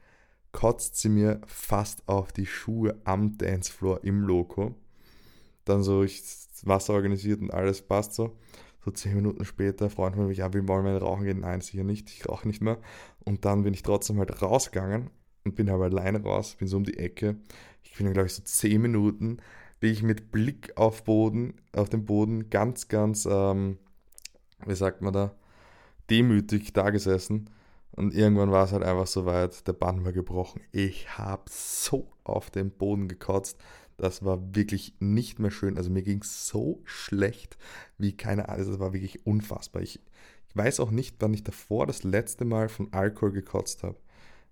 kotzt 0.52 0.98
sie 0.98 1.10
mir 1.10 1.41
fast 1.45 2.08
auf 2.08 2.32
die 2.32 2.45
Schuhe 2.45 3.00
am 3.04 3.38
Dancefloor 3.38 4.04
im 4.04 4.22
Loco. 4.22 4.76
Dann 5.70 5.84
so, 5.84 6.04
ich 6.04 6.22
Wasser 6.64 6.94
organisiert 6.94 7.42
und 7.42 7.54
alles 7.54 7.82
passt 7.82 8.14
so. 8.14 8.38
So 8.84 8.92
zehn 8.92 9.16
Minuten 9.16 9.44
später, 9.44 9.90
Freund 9.90 10.16
von 10.16 10.28
mir, 10.28 10.34
ja, 10.34 10.54
wir 10.54 10.66
wollen 10.68 10.86
mal 10.86 10.98
rauchen 10.98 11.26
gehen. 11.26 11.42
Nein, 11.42 11.62
sicher 11.62 11.84
nicht, 11.84 12.10
ich 12.10 12.28
rauche 12.28 12.48
nicht 12.48 12.62
mehr. 12.62 12.78
Und 13.26 13.46
dann 13.46 13.64
bin 13.64 13.74
ich 13.74 13.84
trotzdem 13.84 14.20
halt 14.20 14.42
rausgegangen 14.42 15.10
und 15.44 15.56
bin 15.56 15.70
aber 15.70 15.86
alleine 15.86 16.22
raus, 16.24 16.56
bin 16.56 16.68
so 16.68 16.78
um 16.78 16.86
die 16.86 16.98
Ecke. 16.98 17.36
Ich 17.84 17.98
bin, 17.98 18.12
glaube 18.14 18.28
ich, 18.28 18.34
so 18.34 18.42
zehn 18.44 18.82
Minuten, 18.82 19.38
bin 19.80 19.92
ich 19.92 20.02
mit 20.02 20.32
Blick 20.32 20.78
auf 20.78 21.04
Boden, 21.04 21.56
auf 21.74 21.90
den 21.90 22.06
Boden 22.06 22.50
ganz, 22.50 22.88
ganz, 22.88 23.28
ähm, 23.30 23.78
wie 24.66 24.76
sagt 24.76 25.02
man 25.02 25.14
da, 25.14 25.36
demütig 26.10 26.74
da 26.74 26.90
gesessen. 26.90 27.50
Und 27.92 28.14
irgendwann 28.14 28.52
war 28.52 28.64
es 28.64 28.72
halt 28.72 28.84
einfach 28.84 29.08
so 29.08 29.26
weit, 29.26 29.68
der 29.68 29.74
Bann 29.74 30.06
war 30.06 30.14
gebrochen. 30.14 30.62
Ich 30.72 31.18
habe 31.18 31.44
so 31.50 32.14
auf 32.24 32.50
den 32.50 32.72
Boden 32.72 33.10
gekotzt. 33.10 33.60
Das 34.00 34.24
war 34.24 34.56
wirklich 34.56 34.94
nicht 35.00 35.40
mehr 35.40 35.52
schön. 35.52 35.78
Also 35.78 35.90
mir 35.90 36.04
ging 36.04 36.22
es 36.22 36.48
so 36.48 36.82
schlecht 36.86 37.58
wie 37.98 38.16
keine 38.16 38.48
Ahnung. 38.48 38.70
Das 38.70 38.80
war 38.80 38.94
wirklich 38.94 39.26
unfassbar. 39.26 39.82
Ich, 39.82 40.00
ich 40.48 40.56
weiß 40.56 40.80
auch 40.80 40.90
nicht, 40.90 41.18
wann 41.20 41.34
ich 41.34 41.44
davor 41.44 41.86
das 41.86 42.04
letzte 42.04 42.46
Mal 42.46 42.70
von 42.70 42.94
Alkohol 42.94 43.34
gekotzt 43.34 43.84
habe. 43.84 43.98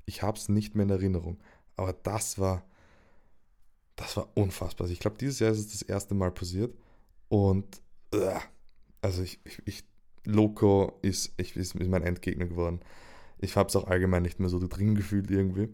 Ich 0.06 0.22
habe 0.22 0.38
es 0.38 0.50
nicht 0.50 0.76
mehr 0.76 0.84
in 0.84 0.90
Erinnerung. 0.90 1.38
Aber 1.78 1.94
das 1.94 2.40
war, 2.40 2.66
das 3.96 4.18
war 4.18 4.30
unfassbar. 4.36 4.86
Also 4.86 4.94
ich 4.94 5.00
glaube, 5.00 5.18
dieses 5.18 5.40
Jahr 5.40 5.52
ist 5.52 5.60
es 5.60 5.72
das 5.72 5.82
erste 5.82 6.14
Mal 6.14 6.32
passiert. 6.32 6.76
Und, 7.30 7.82
uh, 8.14 8.40
also 9.02 9.22
ich, 9.24 9.40
ich, 9.46 9.62
ich 9.66 9.84
Loco 10.26 11.00
ist, 11.02 11.34
ich, 11.38 11.56
ist 11.56 11.74
mein 11.76 12.04
Endgegner 12.04 12.48
geworden. 12.48 12.82
Ich 13.40 13.56
habe 13.56 13.70
es 13.70 13.76
auch 13.78 13.88
allgemein 13.88 14.24
nicht 14.24 14.42
mehr 14.42 14.50
so 14.50 14.60
drin 14.60 14.96
gefühlt 14.96 15.32
irgendwie. 15.32 15.70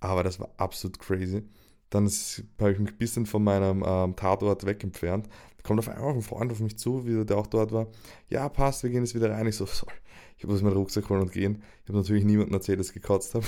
Aber 0.00 0.22
das 0.22 0.40
war 0.40 0.48
absolut 0.56 0.98
crazy. 0.98 1.42
Dann 1.90 2.06
habe 2.06 2.72
ich 2.72 2.78
mich 2.78 2.92
ein 2.92 2.98
bisschen 2.98 3.26
von 3.26 3.42
meinem 3.42 3.84
ähm, 3.86 4.16
Tatort 4.16 4.64
weg 4.64 4.82
entfernt. 4.84 5.28
Da 5.56 5.62
kommt 5.62 5.80
auf 5.80 5.88
einmal 5.88 6.14
ein 6.14 6.22
Freund 6.22 6.52
auf 6.52 6.60
mich 6.60 6.78
zu, 6.78 7.06
wie 7.06 7.24
der 7.24 7.36
auch 7.36 7.48
dort 7.48 7.72
war. 7.72 7.88
Ja, 8.28 8.48
passt, 8.48 8.82
wir 8.82 8.90
gehen 8.90 9.04
jetzt 9.04 9.14
wieder 9.14 9.30
rein. 9.30 9.46
Ich 9.46 9.56
so, 9.56 9.66
sorry, 9.66 9.94
ich 10.38 10.46
muss 10.46 10.62
meinen 10.62 10.76
Rucksack 10.76 11.08
holen 11.10 11.22
und 11.22 11.32
gehen. 11.32 11.62
Ich 11.82 11.88
habe 11.88 11.98
natürlich 11.98 12.24
niemandem 12.24 12.54
erzählt, 12.54 12.80
dass 12.80 12.88
ich 12.88 12.94
gekotzt 12.94 13.34
habe. 13.34 13.46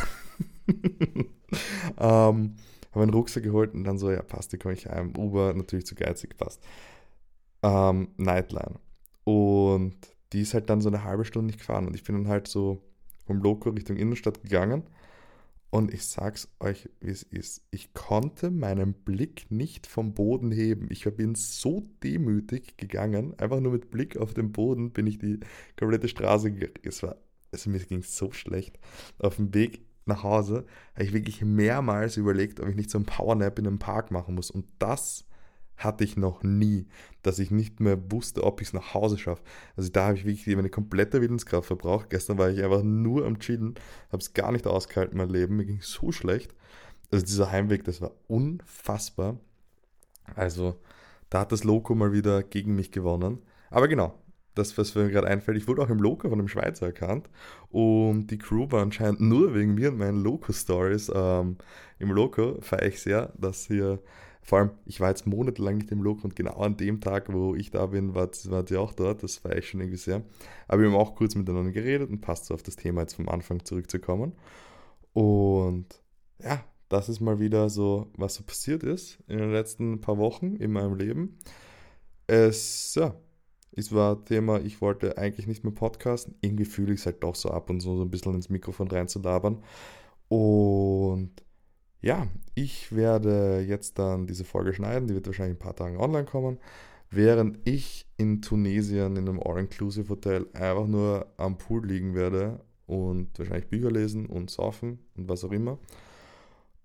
ähm, 1.98 2.56
habe 2.92 3.00
meinen 3.06 3.14
Rucksack 3.14 3.42
geholt 3.42 3.74
und 3.74 3.84
dann 3.84 3.98
so, 3.98 4.10
ja, 4.10 4.22
passt, 4.22 4.52
die 4.52 4.58
komme 4.58 4.74
ich 4.74 4.86
heim. 4.86 5.14
Uber 5.16 5.54
natürlich 5.54 5.86
zu 5.86 5.94
geizig, 5.94 6.36
passt. 6.36 6.62
ähm, 7.62 8.08
Nightline. 8.16 8.78
Und 9.24 9.96
die 10.32 10.42
ist 10.42 10.54
halt 10.54 10.68
dann 10.70 10.80
so 10.80 10.88
eine 10.88 11.04
halbe 11.04 11.24
Stunde 11.24 11.46
nicht 11.46 11.60
gefahren. 11.60 11.86
Und 11.86 11.94
ich 11.94 12.04
bin 12.04 12.16
dann 12.16 12.28
halt 12.28 12.48
so 12.48 12.82
vom 13.26 13.38
Loco 13.38 13.70
Richtung 13.70 13.96
Innenstadt 13.96 14.42
gegangen. 14.42 14.82
Und 15.74 15.94
ich 15.94 16.04
sag's 16.04 16.48
euch, 16.60 16.90
wie 17.00 17.12
es 17.12 17.22
ist. 17.22 17.62
Ich 17.70 17.94
konnte 17.94 18.50
meinen 18.50 18.92
Blick 18.92 19.50
nicht 19.50 19.86
vom 19.86 20.12
Boden 20.12 20.52
heben. 20.52 20.88
Ich 20.90 21.04
bin 21.16 21.34
so 21.34 21.88
demütig 22.02 22.76
gegangen. 22.76 23.32
Einfach 23.38 23.58
nur 23.58 23.72
mit 23.72 23.90
Blick 23.90 24.18
auf 24.18 24.34
den 24.34 24.52
Boden 24.52 24.90
bin 24.90 25.06
ich 25.06 25.18
die 25.18 25.40
komplette 25.78 26.08
Straße 26.08 26.52
gegangen. 26.52 26.74
Es 26.82 27.02
war, 27.02 27.16
also 27.52 27.70
mir 27.70 27.78
ging 27.78 28.02
so 28.02 28.32
schlecht. 28.32 28.78
Auf 29.18 29.36
dem 29.36 29.54
Weg 29.54 29.86
nach 30.04 30.22
Hause 30.22 30.66
habe 30.92 31.04
ich 31.04 31.14
wirklich 31.14 31.42
mehrmals 31.42 32.18
überlegt, 32.18 32.60
ob 32.60 32.68
ich 32.68 32.76
nicht 32.76 32.90
so 32.90 32.98
einen 32.98 33.06
Powernap 33.06 33.58
in 33.58 33.66
einem 33.66 33.78
Park 33.78 34.10
machen 34.10 34.34
muss. 34.34 34.50
Und 34.50 34.66
das 34.78 35.24
hatte 35.76 36.04
ich 36.04 36.16
noch 36.16 36.42
nie, 36.42 36.86
dass 37.22 37.38
ich 37.38 37.50
nicht 37.50 37.80
mehr 37.80 38.10
wusste, 38.10 38.44
ob 38.44 38.60
ich 38.60 38.68
es 38.68 38.72
nach 38.72 38.94
Hause 38.94 39.18
schaffe. 39.18 39.42
Also 39.76 39.90
da 39.90 40.06
habe 40.06 40.16
ich 40.16 40.24
wirklich 40.24 40.54
meine 40.54 40.70
komplette 40.70 41.20
Willenskraft 41.20 41.66
verbraucht. 41.66 42.10
Gestern 42.10 42.38
war 42.38 42.50
ich 42.50 42.62
einfach 42.62 42.82
nur 42.82 43.26
am 43.26 43.38
Chillen, 43.38 43.74
habe 44.10 44.22
es 44.22 44.34
gar 44.34 44.52
nicht 44.52 44.66
ausgehalten, 44.66 45.18
mein 45.18 45.30
Leben. 45.30 45.56
Mir 45.56 45.66
ging 45.66 45.80
so 45.80 46.12
schlecht. 46.12 46.54
Also 47.10 47.24
dieser 47.24 47.50
Heimweg, 47.50 47.84
das 47.84 48.00
war 48.00 48.12
unfassbar. 48.28 49.38
Also 50.34 50.76
da 51.30 51.40
hat 51.40 51.52
das 51.52 51.64
Loco 51.64 51.94
mal 51.94 52.12
wieder 52.12 52.42
gegen 52.42 52.74
mich 52.74 52.90
gewonnen. 52.90 53.42
Aber 53.70 53.88
genau, 53.88 54.22
das, 54.54 54.76
was 54.76 54.94
mir 54.94 55.08
gerade 55.10 55.28
einfällt, 55.28 55.56
ich 55.56 55.66
wurde 55.66 55.82
auch 55.82 55.88
im 55.88 55.98
Loco 55.98 56.28
von 56.28 56.38
einem 56.38 56.48
Schweizer 56.48 56.86
erkannt 56.86 57.30
und 57.70 58.26
die 58.26 58.38
Crew 58.38 58.66
war 58.70 58.82
anscheinend 58.82 59.20
nur 59.20 59.54
wegen 59.54 59.74
mir 59.74 59.90
und 59.90 59.98
meinen 59.98 60.22
Loco-Stories 60.22 61.10
ähm, 61.14 61.56
im 61.98 62.10
Loco. 62.12 62.60
Feiere 62.60 62.86
ich 62.86 63.00
sehr, 63.00 63.32
dass 63.38 63.66
hier 63.66 64.00
vor 64.44 64.58
allem, 64.58 64.70
ich 64.84 65.00
war 65.00 65.08
jetzt 65.08 65.26
monatelang 65.26 65.78
nicht 65.78 65.92
im 65.92 66.02
Look 66.02 66.24
und 66.24 66.34
genau 66.34 66.56
an 66.56 66.76
dem 66.76 67.00
Tag, 67.00 67.32
wo 67.32 67.54
ich 67.54 67.70
da 67.70 67.86
bin, 67.86 68.14
war, 68.14 68.28
sie 68.32 68.76
auch 68.76 68.92
dort. 68.92 69.22
Das 69.22 69.44
war 69.44 69.56
ich 69.56 69.68
schon 69.68 69.80
irgendwie 69.80 69.98
sehr. 69.98 70.22
Aber 70.66 70.82
wir 70.82 70.88
haben 70.88 70.96
auch 70.96 71.14
kurz 71.14 71.36
miteinander 71.36 71.70
geredet 71.70 72.10
und 72.10 72.20
passt 72.20 72.46
so 72.46 72.54
auf 72.54 72.62
das 72.62 72.74
Thema 72.76 73.02
jetzt 73.02 73.14
vom 73.14 73.28
Anfang 73.28 73.64
zurückzukommen. 73.64 74.32
Und 75.12 75.86
ja, 76.40 76.64
das 76.88 77.08
ist 77.08 77.20
mal 77.20 77.38
wieder 77.38 77.70
so, 77.70 78.10
was 78.16 78.34
so 78.34 78.42
passiert 78.42 78.82
ist 78.82 79.18
in 79.28 79.38
den 79.38 79.52
letzten 79.52 80.00
paar 80.00 80.18
Wochen 80.18 80.56
in 80.56 80.72
meinem 80.72 80.96
Leben. 80.96 81.38
Es, 82.26 82.96
ja, 82.96 83.14
es 83.70 83.94
war 83.94 84.24
Thema, 84.24 84.60
ich 84.60 84.80
wollte 84.80 85.18
eigentlich 85.18 85.46
nicht 85.46 85.62
mehr 85.62 85.72
podcasten. 85.72 86.34
Irgendwie 86.40 86.64
fühle 86.64 86.94
ich 86.94 87.00
es 87.00 87.06
halt 87.06 87.22
doch 87.22 87.36
so 87.36 87.50
ab 87.50 87.70
und 87.70 87.80
so, 87.80 87.96
so 87.96 88.02
ein 88.02 88.10
bisschen 88.10 88.34
ins 88.34 88.50
Mikrofon 88.50 88.88
reinzulabern. 88.88 89.62
Und 90.28 91.30
ja, 92.02 92.26
ich 92.54 92.94
werde 92.94 93.64
jetzt 93.66 93.98
dann 93.98 94.26
diese 94.26 94.44
Folge 94.44 94.74
schneiden, 94.74 95.06
die 95.08 95.14
wird 95.14 95.26
wahrscheinlich 95.26 95.56
ein 95.56 95.64
paar 95.64 95.76
Tagen 95.76 95.96
online 95.98 96.24
kommen, 96.24 96.58
während 97.10 97.58
ich 97.64 98.06
in 98.16 98.42
Tunesien 98.42 99.16
in 99.16 99.28
einem 99.28 99.40
All-Inclusive 99.40 100.08
Hotel 100.08 100.46
einfach 100.52 100.86
nur 100.86 101.32
am 101.36 101.58
Pool 101.58 101.86
liegen 101.86 102.14
werde 102.14 102.60
und 102.86 103.38
wahrscheinlich 103.38 103.68
Bücher 103.68 103.90
lesen 103.90 104.26
und 104.26 104.50
surfen 104.50 104.98
und 105.14 105.28
was 105.28 105.44
auch 105.44 105.52
immer. 105.52 105.78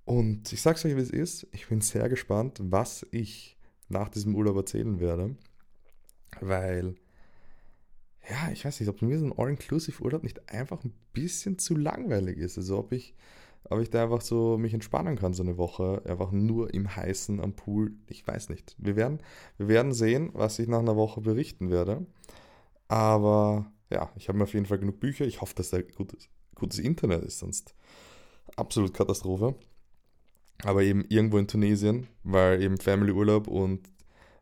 Und 0.05 0.53
ich 0.53 0.61
sag's 0.61 0.85
euch, 0.85 0.95
wie 0.95 1.01
es 1.01 1.09
ist, 1.09 1.47
ich 1.51 1.67
bin 1.67 1.81
sehr 1.81 2.07
gespannt, 2.07 2.59
was 2.61 3.05
ich 3.11 3.57
nach 3.89 4.09
diesem 4.09 4.35
Urlaub 4.35 4.55
erzählen 4.55 4.99
werde, 4.99 5.35
weil 6.39 6.95
ja, 8.29 8.51
ich 8.51 8.65
weiß 8.65 8.79
nicht, 8.79 8.89
ob 8.89 9.01
mir 9.01 9.17
so 9.17 9.25
ein 9.25 9.37
All-Inclusive-Urlaub 9.37 10.23
nicht 10.23 10.49
einfach 10.49 10.83
ein 10.83 10.93
bisschen 11.13 11.57
zu 11.57 11.75
langweilig 11.75 12.37
ist. 12.37 12.57
Also 12.57 12.77
ob 12.77 12.91
ich 12.91 13.15
ob 13.69 13.81
ich 13.81 13.89
da 13.89 14.03
einfach 14.03 14.21
so 14.21 14.57
mich 14.57 14.73
entspannen 14.73 15.17
kann, 15.17 15.33
so 15.33 15.43
eine 15.43 15.57
Woche, 15.57 16.01
einfach 16.05 16.31
nur 16.31 16.73
im 16.73 16.95
Heißen 16.95 17.39
am 17.41 17.53
Pool. 17.53 17.93
Ich 18.07 18.25
weiß 18.25 18.49
nicht. 18.49 18.75
Wir 18.77 18.95
werden, 18.95 19.19
wir 19.57 19.67
werden 19.67 19.93
sehen, 19.93 20.29
was 20.33 20.59
ich 20.59 20.67
nach 20.67 20.79
einer 20.79 20.95
Woche 20.95 21.21
berichten 21.21 21.69
werde. 21.69 22.05
Aber 22.87 23.71
ja, 23.89 24.09
ich 24.15 24.29
habe 24.29 24.37
mir 24.37 24.45
auf 24.45 24.53
jeden 24.53 24.65
Fall 24.65 24.79
genug 24.79 24.99
Bücher. 24.99 25.25
Ich 25.25 25.41
hoffe, 25.41 25.55
dass 25.55 25.69
da 25.69 25.81
gutes, 25.81 26.29
gutes 26.55 26.79
Internet 26.79 27.23
ist, 27.23 27.39
sonst 27.39 27.75
absolut 28.55 28.93
Katastrophe. 28.93 29.55
Aber 30.63 30.83
eben 30.83 31.05
irgendwo 31.09 31.37
in 31.37 31.47
Tunesien, 31.47 32.07
weil 32.23 32.61
eben 32.61 32.77
Family 32.77 33.11
Urlaub 33.11 33.47
und 33.47 33.89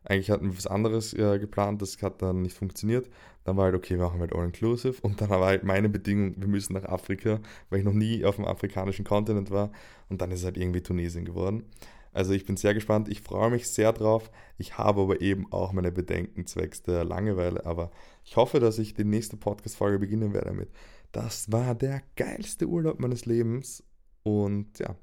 eigentlich 0.08 0.30
hatten 0.30 0.50
wir 0.50 0.56
was 0.56 0.66
anderes 0.66 1.12
äh, 1.14 1.38
geplant, 1.38 1.82
das 1.82 2.00
hat 2.00 2.22
dann 2.22 2.42
nicht 2.42 2.56
funktioniert. 2.56 3.10
Dann 3.44 3.56
war 3.56 3.64
halt, 3.64 3.74
okay, 3.74 3.96
wir 3.96 4.04
machen 4.04 4.20
halt 4.20 4.32
All-Inclusive. 4.32 5.00
Und 5.02 5.20
dann 5.20 5.30
war 5.30 5.44
halt 5.44 5.64
meine 5.64 5.88
Bedingung, 5.88 6.34
wir 6.36 6.48
müssen 6.48 6.74
nach 6.74 6.84
Afrika, 6.84 7.40
weil 7.70 7.80
ich 7.80 7.84
noch 7.84 7.92
nie 7.92 8.24
auf 8.24 8.36
dem 8.36 8.44
afrikanischen 8.44 9.04
Kontinent 9.04 9.50
war. 9.50 9.72
Und 10.08 10.20
dann 10.20 10.30
ist 10.30 10.40
es 10.40 10.44
halt 10.44 10.56
irgendwie 10.56 10.80
Tunesien 10.80 11.24
geworden. 11.24 11.64
Also 12.12 12.32
ich 12.32 12.46
bin 12.46 12.56
sehr 12.56 12.72
gespannt, 12.72 13.08
ich 13.08 13.20
freue 13.20 13.50
mich 13.50 13.68
sehr 13.68 13.92
drauf. 13.92 14.30
Ich 14.58 14.78
habe 14.78 15.02
aber 15.02 15.20
eben 15.20 15.52
auch 15.52 15.72
meine 15.72 15.92
Bedenken 15.92 16.46
zwecks 16.46 16.82
der 16.82 17.04
Langeweile. 17.04 17.66
Aber 17.66 17.90
ich 18.24 18.36
hoffe, 18.36 18.60
dass 18.60 18.78
ich 18.78 18.94
die 18.94 19.04
nächste 19.04 19.36
Podcast-Folge 19.36 19.98
beginnen 19.98 20.32
werde 20.32 20.46
damit. 20.46 20.70
Das 21.12 21.50
war 21.52 21.74
der 21.74 22.00
geilste 22.14 22.66
Urlaub 22.66 23.00
meines 23.00 23.26
Lebens. 23.26 23.84
Und 24.22 24.78
ja, 24.78 24.96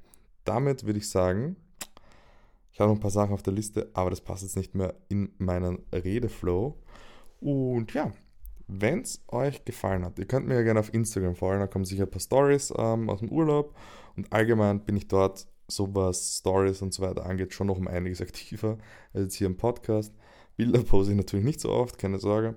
damit 0.44 0.86
würde 0.86 1.00
ich 1.00 1.10
sagen, 1.10 1.56
ich 2.74 2.80
habe 2.80 2.90
noch 2.90 2.98
ein 2.98 3.02
paar 3.02 3.12
Sachen 3.12 3.34
auf 3.34 3.44
der 3.44 3.54
Liste, 3.54 3.92
aber 3.94 4.10
das 4.10 4.22
passt 4.22 4.42
jetzt 4.42 4.58
nicht 4.58 4.74
mehr 4.74 4.96
in 5.08 5.32
meinen 5.38 5.84
Redeflow. 5.94 6.76
Und 7.40 7.94
ja, 7.94 8.12
wenn 8.68 9.02
es 9.02 9.24
euch 9.28 9.64
gefallen 9.64 10.04
hat, 10.04 10.18
ihr 10.18 10.26
könnt 10.26 10.48
mir 10.48 10.56
ja 10.56 10.64
gerne 10.64 10.80
auf 10.80 10.92
Instagram 10.92 11.36
folgen, 11.36 11.60
da 11.60 11.68
kommen 11.68 11.86
sicher 11.86 12.04
ein 12.04 12.10
paar 12.10 12.20
Stories 12.20 12.74
ähm, 12.76 13.12
aus 13.12 13.20
dem 13.20 13.30
Urlaub. 13.30 13.76
Und 14.16 14.34
allgemein 14.34 14.84
bin 14.84 14.98
ich 14.98 15.08
dort, 15.08 15.48
so 15.68 15.94
was 15.94 16.40
Stories 16.40 16.82
und 16.82 16.94
so 16.94 17.04
weiter 17.04 17.28
angeht, 17.28 17.54
schon 17.54 17.68
noch 17.68 17.78
um 17.78 17.88
einiges 17.88 18.22
aktiver 18.24 18.80
als 19.14 19.24
jetzt 19.24 19.36
hier 19.36 19.48
im 19.48 19.58
Podcast. 19.58 20.12
Bilder 20.56 20.84
pose 20.84 21.12
ich 21.12 21.18
natürlich 21.18 21.46
nicht 21.46 21.60
so 21.60 21.70
oft, 21.70 22.00
keine 22.00 22.18
Sorge. 22.18 22.56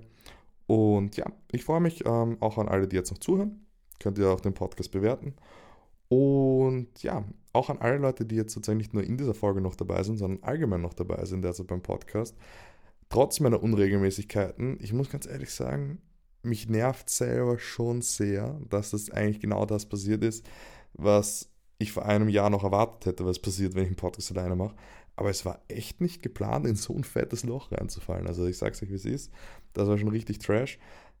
Und 0.65 1.15
ja, 1.15 1.31
ich 1.51 1.63
freue 1.63 1.79
mich 1.79 2.05
ähm, 2.07 2.37
auch 2.39 2.57
an 2.57 2.67
alle, 2.67 2.87
die 2.87 2.95
jetzt 2.95 3.11
noch 3.11 3.19
zuhören. 3.19 3.67
Könnt 3.99 4.17
ihr 4.17 4.29
auch 4.29 4.41
den 4.41 4.53
Podcast 4.55 4.91
bewerten. 4.91 5.35
Und 6.09 7.03
ja, 7.03 7.25
auch 7.53 7.69
an 7.69 7.79
alle 7.79 7.97
Leute, 7.97 8.25
die 8.25 8.35
jetzt 8.35 8.53
sozusagen 8.53 8.77
nicht 8.77 8.93
nur 8.93 9.03
in 9.03 9.17
dieser 9.17 9.33
Folge 9.33 9.61
noch 9.61 9.75
dabei 9.75 10.03
sind, 10.03 10.17
sondern 10.17 10.43
allgemein 10.43 10.81
noch 10.81 10.93
dabei 10.93 11.25
sind, 11.25 11.41
derzeit 11.41 11.67
beim 11.67 11.81
Podcast. 11.81 12.35
Trotz 13.09 13.39
meiner 13.39 13.61
Unregelmäßigkeiten, 13.61 14.77
ich 14.81 14.93
muss 14.93 15.09
ganz 15.09 15.27
ehrlich 15.27 15.51
sagen, 15.51 16.01
mich 16.43 16.69
nervt 16.69 17.09
selber 17.09 17.59
schon 17.59 18.01
sehr, 18.01 18.59
dass 18.69 18.91
das 18.91 19.09
eigentlich 19.09 19.39
genau 19.39 19.65
das 19.65 19.87
passiert 19.87 20.23
ist, 20.23 20.45
was 20.93 21.49
ich 21.79 21.91
vor 21.91 22.05
einem 22.05 22.29
Jahr 22.29 22.49
noch 22.49 22.63
erwartet 22.63 23.05
hätte, 23.05 23.25
was 23.25 23.39
passiert, 23.39 23.75
wenn 23.75 23.83
ich 23.83 23.89
einen 23.89 23.95
Podcast 23.95 24.31
alleine 24.31 24.55
mache. 24.55 24.75
Aber 25.15 25.29
es 25.29 25.45
war 25.45 25.61
echt 25.67 25.99
nicht 25.99 26.21
geplant, 26.21 26.67
in 26.67 26.75
so 26.75 26.93
ein 26.93 27.03
fettes 27.03 27.43
Loch 27.43 27.71
reinzufallen. 27.71 28.27
Also 28.27 28.45
ich 28.45 28.57
sag's 28.57 28.81
euch, 28.83 28.89
wie 28.89 28.95
es 28.95 29.05
ist. 29.05 29.31
Das 29.73 29.87
war 29.87 29.97
schon 29.97 30.09
richtig 30.09 30.39
Trash. 30.39 30.79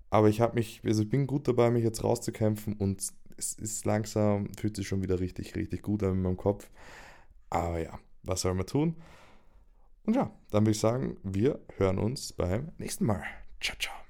Aber 0.09 0.29
ich 0.29 0.39
habe 0.39 0.55
mich, 0.55 0.81
also 0.85 1.03
ich 1.03 1.09
bin 1.09 1.27
gut 1.27 1.47
dabei, 1.47 1.71
mich 1.71 1.83
jetzt 1.83 2.03
rauszukämpfen 2.03 2.73
und 2.73 3.11
es 3.37 3.53
ist 3.53 3.85
langsam, 3.85 4.51
fühlt 4.55 4.75
sich 4.75 4.87
schon 4.87 5.01
wieder 5.01 5.19
richtig, 5.19 5.55
richtig 5.55 5.81
gut 5.81 6.03
an 6.03 6.11
in 6.13 6.21
meinem 6.21 6.37
Kopf. 6.37 6.69
Aber 7.49 7.79
ja, 7.79 7.99
was 8.23 8.41
soll 8.41 8.53
man 8.53 8.65
tun? 8.65 8.95
Und 10.05 10.15
ja, 10.15 10.31
dann 10.51 10.63
würde 10.63 10.71
ich 10.71 10.79
sagen, 10.79 11.17
wir 11.23 11.59
hören 11.77 11.99
uns 11.99 12.33
beim 12.33 12.71
nächsten 12.77 13.05
Mal. 13.05 13.23
Ciao, 13.59 13.77
ciao. 13.77 14.06